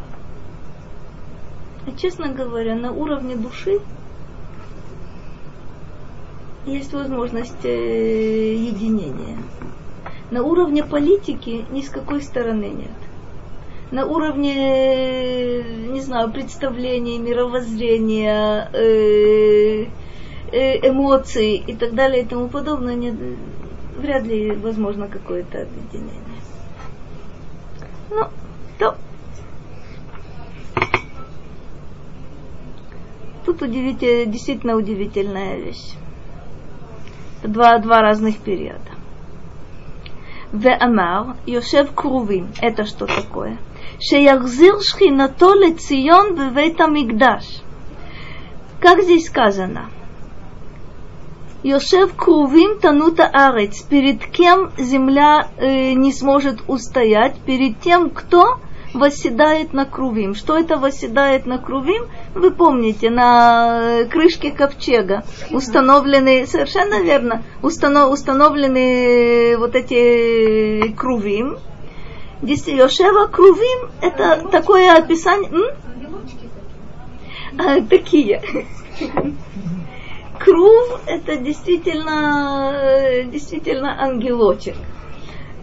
[1.87, 3.81] И, честно говоря, на уровне души
[6.66, 9.39] есть возможность э, единения.
[10.31, 13.07] На уровне политики ни с какой стороны нет
[13.90, 15.62] на уровне,
[15.93, 19.86] не знаю, представления, мировоззрения, э,
[20.52, 23.15] э, эмоций и так далее и тому подобное, не,
[23.97, 26.23] вряд ли возможно какое-то объединение.
[28.10, 28.27] Ну,
[28.78, 28.97] то.
[33.47, 35.94] Тут удивитель, действительно удивительная вещь.
[37.43, 38.81] Два, два разных периода.
[40.52, 42.48] Веамар, Йошев Курувим.
[42.60, 43.59] Это что такое?
[44.01, 47.45] Шеяхзир шхинато лецион бевейт амигдаш.
[48.81, 49.91] Как здесь сказано?
[51.65, 53.83] Йошев крувим танута арец.
[53.83, 57.37] Перед кем земля э, не сможет устоять?
[57.41, 58.61] Перед тем, кто
[58.95, 60.37] восседает на крувим.
[60.37, 62.05] Что это восседает на крувим?
[62.35, 71.59] Вы помните, на крышке ковчега установлены, совершенно верно, установлены вот эти крувим,
[72.43, 75.74] Йошева крувим– это такое описание...
[77.59, 78.40] А, такие.
[80.39, 84.77] Крув– это действительно, действительно ангелочек.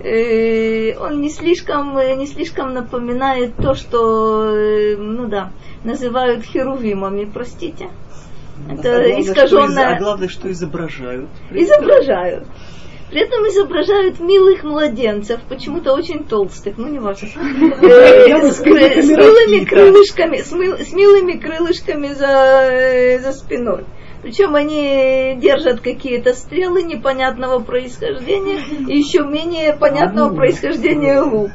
[0.02, 4.52] Он не слишком, не слишком напоминает то, что,
[4.98, 5.52] ну да,
[5.84, 7.90] называют херувимами, простите.
[8.70, 9.70] Это а главное, искаженное...
[9.70, 11.30] Что, а главное, что изображают.
[11.52, 12.46] Изображают.
[13.10, 17.36] При этом изображают милых младенцев, почему-то очень толстых, ну не важно, с
[18.66, 20.52] милыми крылышками, с
[20.92, 23.86] милыми крылышками за, спиной.
[24.24, 31.52] Причем они держат какие-то стрелы непонятного происхождения и еще менее понятного происхождения лук.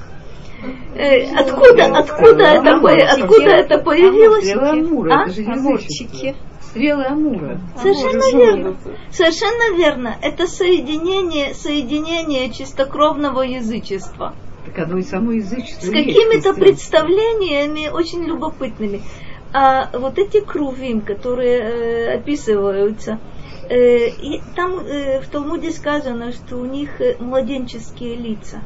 [0.94, 2.76] Э, откуда, откуда, это,
[3.12, 4.52] откуда это появилось?
[4.54, 5.24] А?
[5.24, 6.36] Это же язычники.
[6.70, 7.60] Стрелы Амура.
[7.76, 8.76] Совершенно верно.
[9.10, 10.16] Совершенно верно.
[10.22, 14.34] Это соединение, соединение чистокровного язычества.
[14.64, 15.86] Так оно и само язычество.
[15.86, 19.02] С какими-то представлениями очень любопытными.
[19.52, 23.18] А вот эти крувим, которые э, описываются,
[23.68, 28.60] э, и там э, в Талмуде сказано, что у них э, младенческие лица.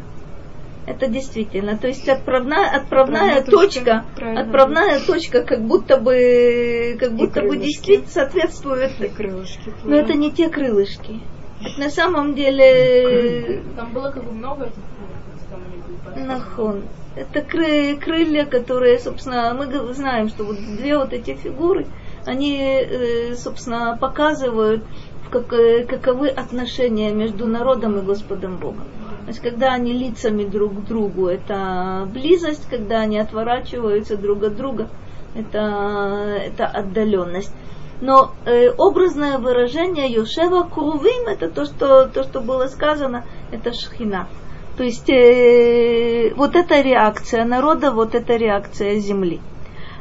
[0.87, 7.41] Это действительно, то есть отправная, отправная, точка, точка отправная точка, как будто бы, как будто
[7.43, 8.93] бы действительно соответствует.
[9.17, 9.73] крылышки.
[9.85, 11.21] Но это не те крылышки.
[11.63, 13.63] Это на самом деле.
[13.77, 16.27] Там было как бы много этих крылышек.
[16.27, 16.83] Нахон.
[17.17, 21.87] Это кры, крылья, которые, собственно, мы знаем, что вот две вот эти фигуры,
[22.27, 24.85] они, э, собственно, показывают,
[25.31, 28.85] как, каковы отношения между народом и Господом Богом.
[29.27, 34.91] Есть, когда они лицами друг к другу, это близость, когда они отворачиваются друг от друга,
[35.35, 37.53] это, это отдаленность.
[38.01, 44.29] Но э, образное выражение Йошева Крувим, это то что, то, что было сказано, это шхина.
[44.77, 49.41] То есть э, вот эта реакция народа, вот эта реакция земли.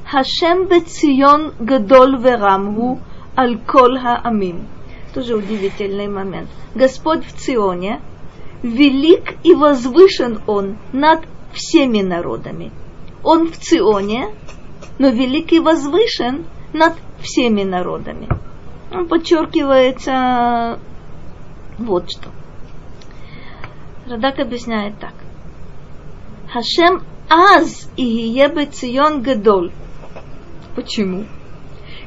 [0.05, 2.99] Хашем бецион гадоль верамгу
[3.37, 4.67] аль кол хаамим.
[5.13, 6.49] Тоже удивительный момент.
[6.73, 8.01] Господь в Ционе,
[8.63, 12.71] велик и возвышен Он над всеми народами.
[13.23, 14.33] Он в Ционе,
[14.97, 18.27] но велик и возвышен над всеми народами.
[18.91, 20.79] Он подчеркивается
[21.77, 22.29] вот что.
[24.07, 25.13] Радак объясняет так.
[26.51, 29.71] Хашем аз и цион гадол.
[30.75, 31.25] Почему?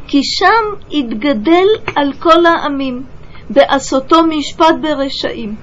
[0.06, 3.08] Кишам идгадел аль кола амим.
[3.48, 5.58] Беасото мишпат берешаим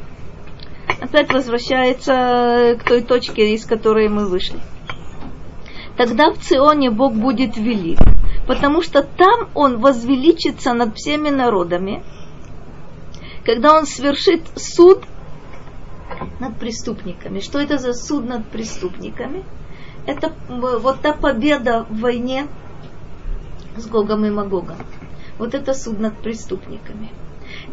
[1.01, 4.59] опять возвращается к той точке, из которой мы вышли.
[5.97, 7.99] Тогда в Ционе Бог будет велик,
[8.47, 12.03] потому что там Он возвеличится над всеми народами,
[13.45, 15.03] когда Он свершит суд
[16.39, 17.39] над преступниками.
[17.39, 19.43] Что это за суд над преступниками?
[20.05, 22.47] Это вот та победа в войне
[23.77, 24.77] с Гогом и Магогом.
[25.37, 27.09] Вот это суд над преступниками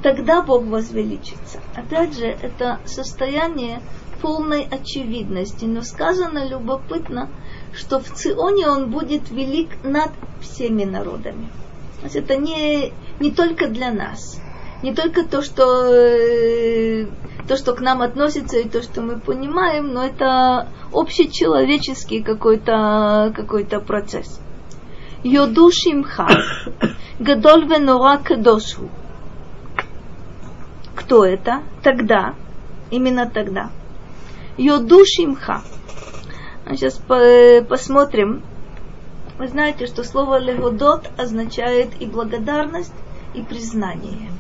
[0.02, 1.61] тогда Бог возвеличится.
[1.74, 3.81] Опять же, это состояние
[4.20, 5.65] полной очевидности.
[5.65, 7.28] Но сказано любопытно,
[7.73, 11.48] что в Ционе он будет велик над всеми народами.
[12.01, 14.40] То есть это не, не только для нас,
[14.82, 17.07] не только то, что, э,
[17.47, 23.65] то, что к нам относится и то, что мы понимаем, но это общечеловеческий какой-то какой
[23.65, 24.40] процесс.
[25.23, 26.28] Йоду Шимха,
[27.19, 28.89] Гадоль Венора Кадошу,
[31.01, 31.62] кто это?
[31.82, 32.35] Тогда,
[32.90, 33.70] именно тогда.
[34.59, 35.62] Йоду Шимха.
[36.68, 38.43] Сейчас по посмотрим.
[39.39, 42.93] Вы знаете, что слово легодот означает и благодарность,
[43.35, 44.31] и признание.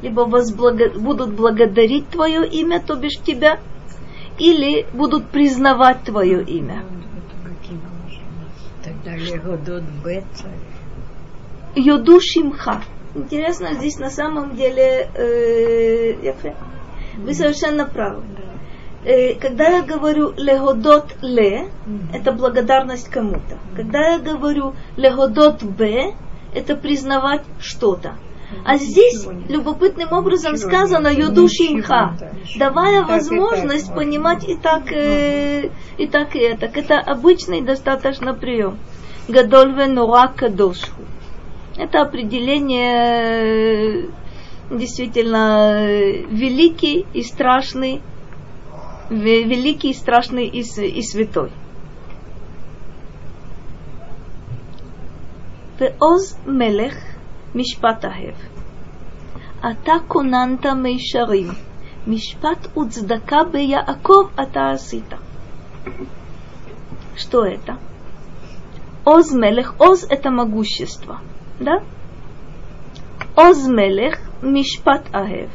[0.00, 0.90] Либо возблаго...
[0.90, 3.58] будут благодарить твое имя, то бишь тебя,
[4.38, 6.84] или будут признавать твое имя.
[8.84, 10.48] Тогда легодот бета.
[11.74, 12.82] Йоду Шимха.
[13.14, 16.32] Интересно, здесь на самом деле э,
[17.18, 18.22] вы совершенно правы.
[19.04, 21.68] Э, когда я говорю легодот ле,
[22.14, 23.58] это благодарность кому-то.
[23.76, 26.14] Когда я говорю легодот б,
[26.54, 28.14] это признавать что-то.
[28.64, 32.16] А здесь любопытным образом сказано Йодушимха,
[32.58, 36.66] давая возможность понимать и так, э, и так и это.
[36.66, 38.78] Это обычный достаточно прием.
[39.28, 40.88] Гадоль венура кадошу.
[41.77, 44.07] Это определение э,
[44.71, 48.01] действительно э, великий и страшный,
[49.09, 51.51] великий и страшный и, и святой.
[55.79, 56.95] ועוז מלך
[57.55, 58.35] משפט אהב.
[59.59, 61.47] אתה כוננת מישרים,
[62.07, 65.13] משפט וצדקה ביעקב אתה עשית.
[67.15, 67.77] Что это?
[69.05, 71.19] Оз Мелех, Оз это могущество,
[71.60, 71.82] да?
[73.36, 75.50] Оз Мелех, Мишпат Агев.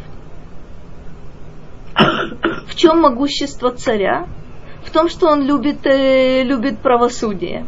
[2.68, 4.28] В чем могущество царя?
[4.84, 7.66] В том, что он любит, э, любит правосудие.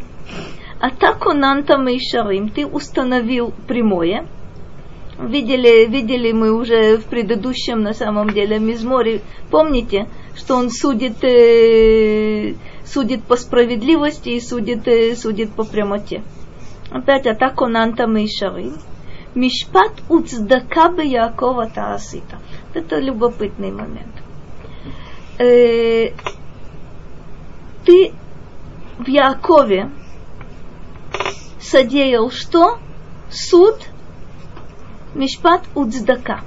[0.80, 4.26] А так онанта мейшарим, ты установил прямое.
[5.18, 9.20] Видели, видели мы уже в предыдущем, на самом деле, Мизморе.
[9.50, 12.54] Помните, что он судит, э,
[12.86, 16.22] судит по справедливости и судит, э, судит по прямоте.
[16.90, 18.76] Опять, а так онанта мейшарим.
[19.34, 22.38] Мишпат уцдака бы Якова таасита.
[22.74, 24.14] Это любопытный момент.
[25.38, 26.12] Э,
[27.84, 28.12] ты
[28.98, 29.90] в Якове
[31.60, 32.78] содеял что?
[33.30, 33.76] Суд,
[35.14, 36.40] мишпат уцдака.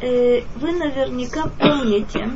[0.00, 2.30] Э, вы наверняка помните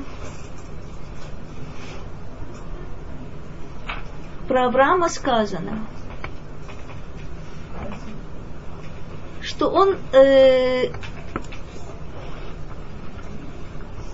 [4.51, 5.87] про Авраама сказано,
[9.41, 10.91] что он э,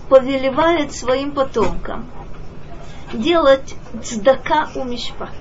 [0.09, 2.07] повелевает своим потомкам
[3.13, 3.73] делать
[4.03, 5.33] цдака у мишпат.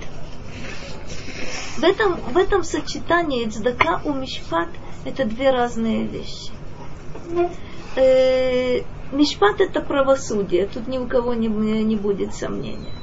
[1.76, 4.70] В этом, в этом сочетании цдака у мишпат
[5.04, 6.52] это две разные вещи.
[7.96, 8.80] Э,
[9.12, 12.94] мишпат это правосудие, тут ни у кого не, не будет сомнения.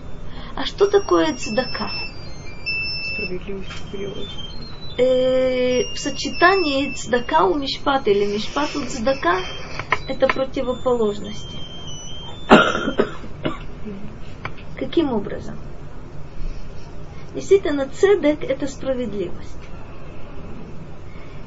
[0.56, 1.92] А что такое цдака?
[3.04, 4.28] Справедливость перевод.
[4.98, 9.40] Э, в сочетании цдака у мишпат или мишпат у цдака
[10.08, 11.58] это противоположности.
[14.78, 15.58] Каким образом?
[17.34, 19.58] Действительно, цедек– это справедливость.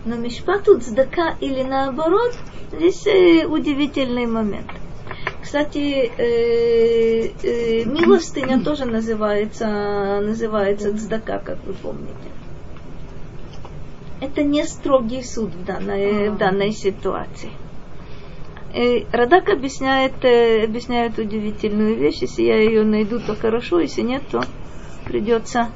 [0.04, 2.34] Но мишпату цдака или наоборот,
[2.72, 4.70] здесь э, удивительный момент.
[5.46, 12.30] Кстати, э, э, милостыня тоже называется, называется цдака, как вы помните.
[14.20, 17.50] Это не строгий суд в данной, в данной ситуации.
[18.74, 22.22] И Радак объясняет, э, объясняет удивительную вещь.
[22.22, 24.42] Если я ее найду, то хорошо, если нет, то
[25.04, 25.68] придется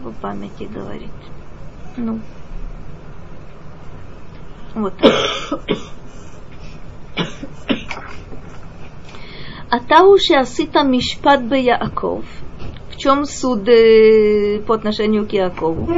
[0.00, 1.10] в памяти говорить.
[1.98, 2.20] Ну.
[4.74, 4.94] Вот.
[9.72, 12.24] А та Атау Асита Мишпат Бе Яаков.
[12.90, 15.88] В чем суд э, по отношению к Якову?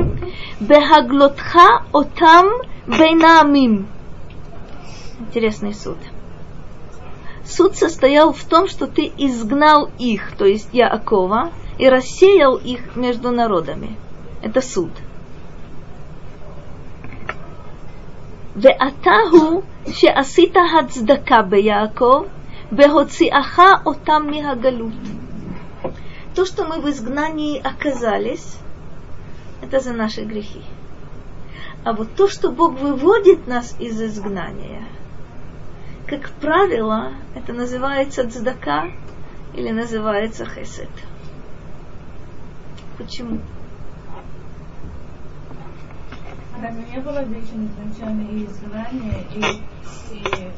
[0.60, 2.50] Бехаглотха отам
[2.86, 3.88] бейнаамим.
[5.18, 5.96] Интересный суд.
[7.44, 13.32] Суд состоял в том, что ты изгнал их, то есть Яакова, и рассеял их между
[13.32, 13.96] народами.
[14.40, 14.92] Это суд.
[18.54, 22.28] Веатаху шеасита хацдака бе Яаков–
[22.70, 24.94] Бехоциаха отам мигагалут.
[26.34, 28.56] То, что мы в изгнании оказались,
[29.62, 30.62] это за наши грехи.
[31.84, 34.84] А вот то, что Бог выводит нас из изгнания,
[36.06, 38.90] как правило, это называется дздака
[39.54, 40.90] или называется хесед.
[42.98, 43.40] Почему?
[46.60, 50.50] Разве ну, не было вечно изначально и изгнание, и, и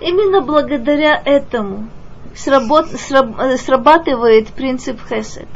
[0.00, 1.88] Именно благодаря этому
[2.34, 5.48] сработ, сраб, срабатывает принцип хесед.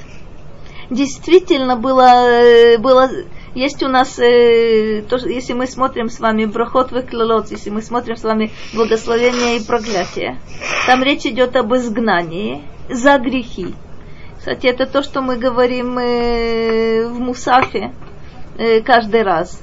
[0.91, 3.09] Действительно было, э, было
[3.55, 8.17] есть у нас, э, то, если мы смотрим с вами брахот в если мы смотрим
[8.17, 10.39] с вами благословение и проклятие,
[10.87, 13.75] там речь идет об изгнании за грехи.
[14.39, 17.93] Кстати, это то, что мы говорим э, в Мусафе
[18.59, 19.63] э, каждый раз.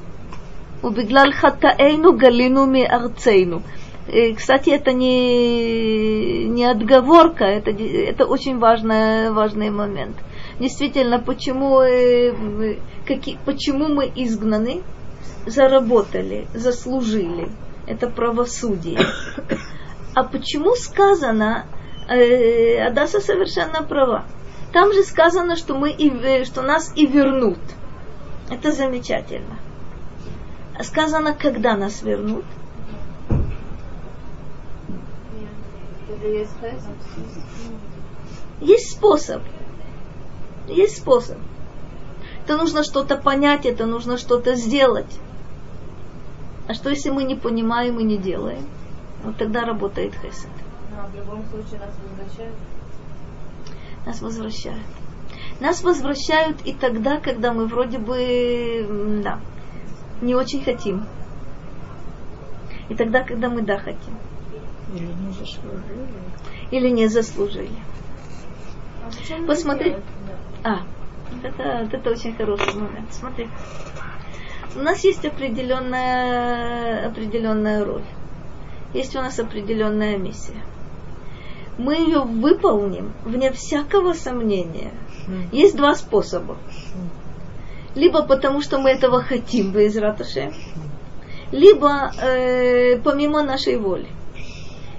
[0.81, 3.61] Убеглаль хатаэйну галину ми арцейну.
[4.37, 10.15] Кстати, это не, не отговорка, это, это очень важный, важный момент
[10.59, 14.83] действительно, почему, э, какие, почему мы изгнаны,
[15.45, 17.49] заработали, заслужили.
[17.87, 18.99] Это правосудие.
[20.13, 21.65] А почему сказано,
[22.09, 24.25] э, Адаса совершенно права,
[24.73, 27.59] Там же сказано, что, мы и, что нас и вернут.
[28.51, 29.57] Это замечательно.
[30.81, 32.45] Сказано, когда нас вернут.
[38.61, 39.41] Есть способ.
[40.67, 41.37] Есть способ.
[42.43, 45.19] Это нужно что-то понять, это нужно что-то сделать.
[46.67, 48.67] А что если мы не понимаем и не делаем?
[49.23, 50.49] Вот тогда работает хесед.
[50.95, 52.55] Но в любом случае нас возвращают.
[54.05, 54.85] Нас возвращают.
[55.59, 59.39] Нас возвращают и тогда, когда мы вроде бы, да,
[60.21, 61.05] не очень хотим.
[62.89, 64.17] И тогда, когда мы да хотим.
[64.93, 66.07] Или не заслужили.
[66.71, 67.69] Или не заслужили.
[69.03, 69.95] А Посмотри.
[70.63, 70.71] Да.
[70.71, 70.79] А,
[71.43, 73.11] это, это очень хороший момент.
[73.11, 73.47] Смотри.
[74.75, 78.03] У нас есть определенная, определенная роль.
[78.93, 80.61] Есть у нас определенная миссия.
[81.77, 84.91] Мы ее выполним вне всякого сомнения.
[85.51, 86.57] Есть два способа.
[87.95, 90.53] Либо потому, что мы этого хотим, без ратуши,
[91.51, 94.07] либо э, помимо нашей воли.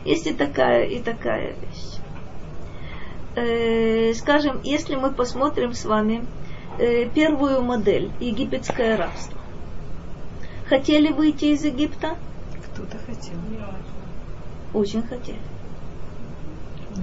[0.04, 1.90] Есть и такая, и такая вещь.
[3.36, 6.26] Э, скажем, если мы посмотрим с вами
[6.78, 9.38] э, первую модель египетское рабство.
[10.68, 12.16] Хотели выйти из Египта?
[12.64, 13.34] Кто-то хотел.
[14.72, 15.38] Очень хотели.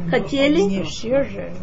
[0.09, 0.61] Хотели?
[0.61, 1.53] Не все же.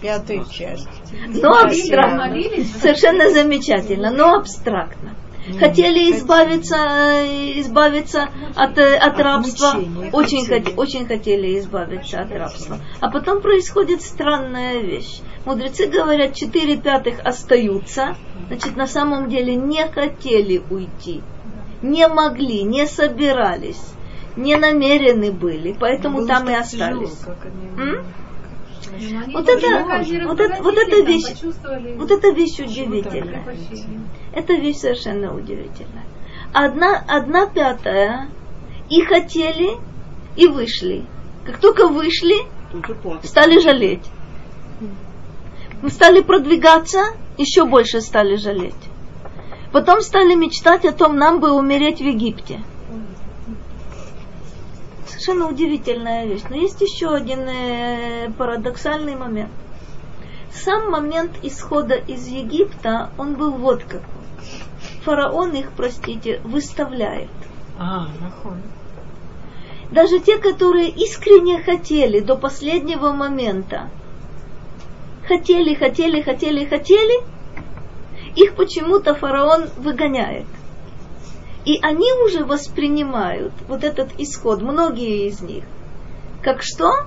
[0.00, 0.88] Пятая часть.
[1.28, 2.34] Но абстрактно.
[2.80, 5.14] Совершенно замечательно, но абстрактно.
[5.58, 9.74] Хотели избавиться, э, избавиться от, э, от рабства.
[9.74, 12.78] мучений Очень, очень хотели избавиться от рабства.
[13.00, 15.20] А потом происходит странная вещь.
[15.44, 18.16] Мудрецы говорят, четыре пятых остаются.
[18.48, 21.22] Значит, на самом деле не хотели уйти.
[21.80, 23.95] Не могли, не собирались.
[24.36, 25.74] Не намерены были.
[25.78, 27.10] Поэтому Было там и остались.
[27.10, 27.36] тяжело,
[27.76, 28.04] они- М?
[29.32, 31.42] Вот это- вот это- вот эта вещь-
[31.96, 33.44] Вот эта вещь удивительная.
[34.32, 36.04] Это вещь совершенно удивительная.
[36.52, 38.28] Одна, одна пятая
[38.88, 39.72] и хотели,
[40.36, 41.04] и вышли.
[41.44, 42.36] Как только вышли,
[43.24, 44.04] стали жалеть.
[45.82, 47.00] Мы стали продвигаться,
[47.38, 48.74] еще больше стали жалеть.
[49.72, 52.60] Потом стали мечтать о том, нам бы умереть в Египте.
[55.26, 56.42] Совершенно удивительная вещь.
[56.48, 59.50] Но есть еще один э, парадоксальный момент.
[60.52, 64.02] Сам момент исхода из Египта, он был вот какой.
[65.02, 67.28] Фараон их, простите, выставляет.
[67.76, 68.62] А, нахон.
[69.90, 73.90] Даже те, которые искренне хотели до последнего момента,
[75.26, 77.24] хотели, хотели, хотели, хотели,
[78.36, 80.46] их почему-то фараон выгоняет.
[81.66, 85.64] И они уже воспринимают вот этот исход, многие из них,
[86.40, 87.06] как что?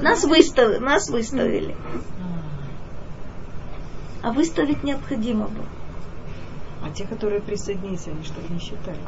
[0.00, 1.76] Нас, выстав- нас выставили.
[4.22, 5.66] А выставить необходимо было.
[6.82, 8.98] А те, которые присоединились, они что не считали?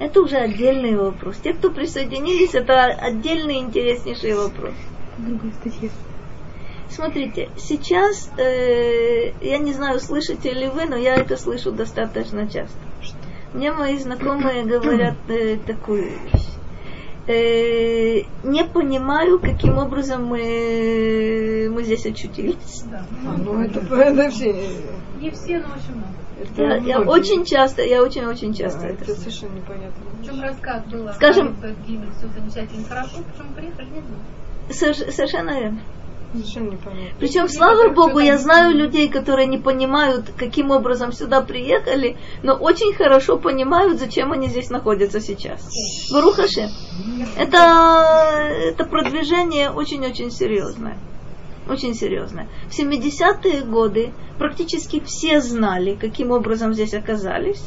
[0.00, 1.36] Это уже отдельный вопрос.
[1.36, 4.74] Те, кто присоединились, это отдельный интереснейший вопрос.
[6.90, 12.76] Смотрите, сейчас, э, я не знаю, слышите ли вы, но я это слышу достаточно часто.
[13.52, 16.46] Мне мои знакомые говорят э, такую вещь.
[17.26, 22.84] Э, не понимаю, каким образом мы, мы здесь очутились.
[22.90, 23.04] Да.
[23.26, 24.52] А, ну это, это все.
[25.20, 26.14] Не все, но очень много.
[26.40, 29.20] Это Я, я очень часто, я очень-очень Да, часто это это слышу.
[29.22, 30.02] совершенно непонятно.
[30.20, 31.08] Причем рассказ был.
[31.14, 33.88] Скажем- все замечательно, хорошо, почему приехали,
[34.68, 34.72] не
[35.10, 35.80] совершенно верно.
[37.18, 42.94] Причем, слава богу, я знаю людей, которые не понимают, каким образом сюда приехали, но очень
[42.94, 45.68] хорошо понимают, зачем они здесь находятся сейчас.
[46.12, 46.70] Барухаше.
[47.36, 50.98] Это, это продвижение очень-очень серьезное.
[51.68, 52.48] Очень серьезное.
[52.68, 57.62] В 70-е годы практически все знали, каким образом здесь оказались.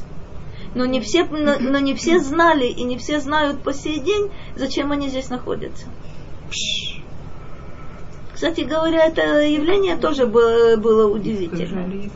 [0.76, 4.30] Но не, все, но, но не все знали и не все знают по сей день,
[4.56, 5.88] зачем они здесь находятся.
[8.40, 11.60] Кстати говоря, это явление тоже было, было удивительно.
[11.60, 12.10] Бежали.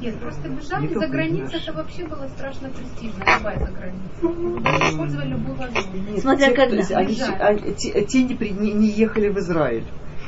[0.00, 4.90] Нет, просто бежать Не за границу, это вообще было страшно престижно, любая за границу.
[4.90, 6.20] Использовали любую возможность.
[6.20, 6.82] Смотря те, когда.
[6.98, 7.36] они, Бежали.
[7.40, 9.84] а, те, те не, при- не, не ехали в Израиль.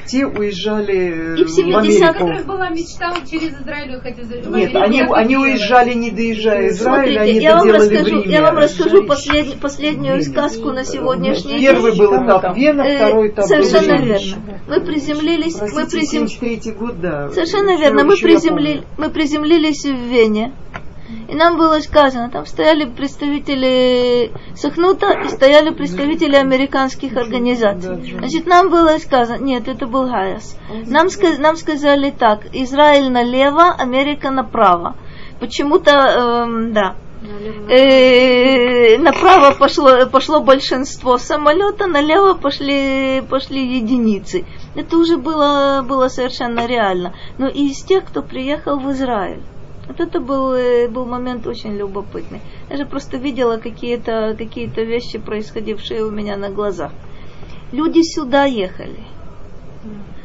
[0.06, 2.12] Те уезжали И в в 70-х У Америку.
[2.12, 4.16] которых была мечта через Израиль уехать
[4.48, 8.24] Нет, они, они уезжали, не доезжая Израиля, Смотрите, они я вам, расскажу, в Риме.
[8.32, 12.00] я вам расскажу послед- последнюю сказку на сегодняшний Первый день.
[12.00, 14.36] был этап Вена, Э, второй этап Совершенно верно.
[14.68, 17.28] Мы приземлились, мы Простите, призем- 73 год, да.
[17.30, 18.04] Совершенно верно.
[18.04, 18.82] Мы, приземли...
[18.98, 20.52] мы приземлились в Вене.
[21.28, 28.16] И нам было сказано, там стояли представители Сахнута и стояли представители американских организаций.
[28.18, 30.56] Значит, нам было сказано, нет, это был Гаяс.
[30.86, 31.08] Нам,
[31.38, 34.96] нам сказали так, Израиль налево, Америка направо.
[35.38, 36.96] Почему-то, эм, да,
[37.68, 44.46] Э, направо пошло, пошло большинство самолета, налево пошли, пошли единицы.
[44.74, 47.12] Это уже было, было совершенно реально.
[47.36, 49.42] Но и из тех, кто приехал в Израиль.
[49.90, 52.40] Вот это был, э, был момент очень любопытный.
[52.68, 56.92] Я же просто видела какие-то какие вещи, происходившие у меня на глазах.
[57.72, 59.00] Люди сюда ехали.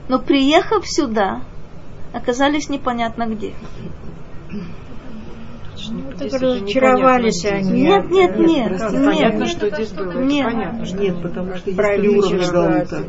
[0.08, 1.42] Но приехав сюда,
[2.14, 3.56] оказались непонятно где.
[5.90, 7.82] Ну, так разочаровались они.
[7.82, 8.82] Нет, нет, нет, нет.
[8.92, 10.12] понятно, что здесь было.
[10.12, 10.46] Нет.
[10.46, 13.04] Понятно, что нет, потому что есть личность, Галута.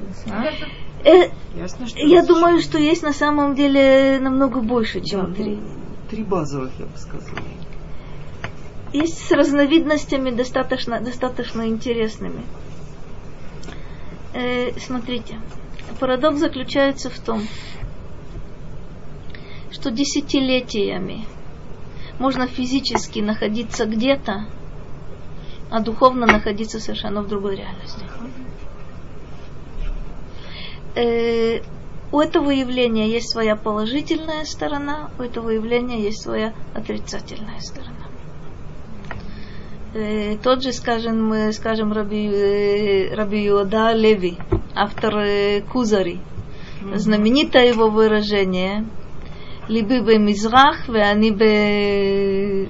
[1.05, 5.59] Э, Ясно, что я думаю, что есть на самом деле намного больше, чем три.
[6.09, 7.39] Три базовых, я бы сказала.
[8.93, 12.45] Есть с разновидностями достаточно, достаточно интересными.
[14.33, 15.39] Э, смотрите,
[15.99, 17.43] парадокс заключается в том,
[19.71, 21.27] что десятилетиями
[22.19, 24.47] можно физически находиться где-то,
[25.71, 28.05] а духовно находиться совершенно в другой реальности.
[30.95, 31.61] Э,
[32.13, 38.07] у этого явления есть своя положительная сторона, у этого явления есть своя отрицательная сторона.
[39.95, 44.39] Э, тот же, скажем, мы скажем Раби, э, Раби Иода Леви,
[44.75, 46.21] автор э, Кузари,
[46.95, 48.85] знаменитое его выражение
[49.69, 52.69] Бе Мизрах, они бе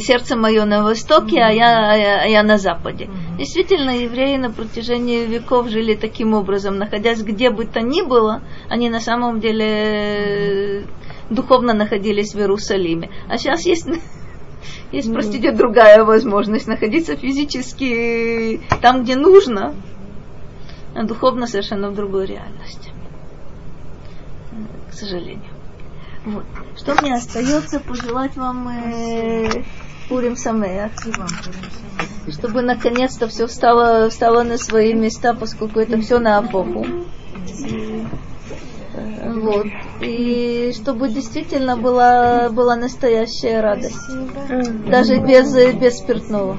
[0.00, 3.08] сердце мое на востоке, а я, я, я на западе.
[3.38, 8.90] Действительно, евреи на протяжении веков жили таким образом, находясь где бы то ни было, они
[8.90, 10.82] на самом деле э,
[11.30, 13.10] духовно находились в Иерусалиме.
[13.28, 13.88] А сейчас есть,
[14.92, 19.74] есть простите, другая возможность находиться физически там, где нужно,
[20.94, 22.90] а духовно совершенно в другой реальности.
[24.90, 25.49] К сожалению.
[26.24, 26.44] Вот.
[26.76, 29.64] Что мне остается пожелать вам э,
[30.08, 30.92] Пурим Самеах,
[32.28, 36.86] чтобы наконец-то все встало, встало на свои места, поскольку это все на эпоху.
[38.94, 39.66] Э, Вот.
[40.02, 44.00] И чтобы действительно была, была настоящая радость.
[44.88, 46.58] Даже без, без спиртного.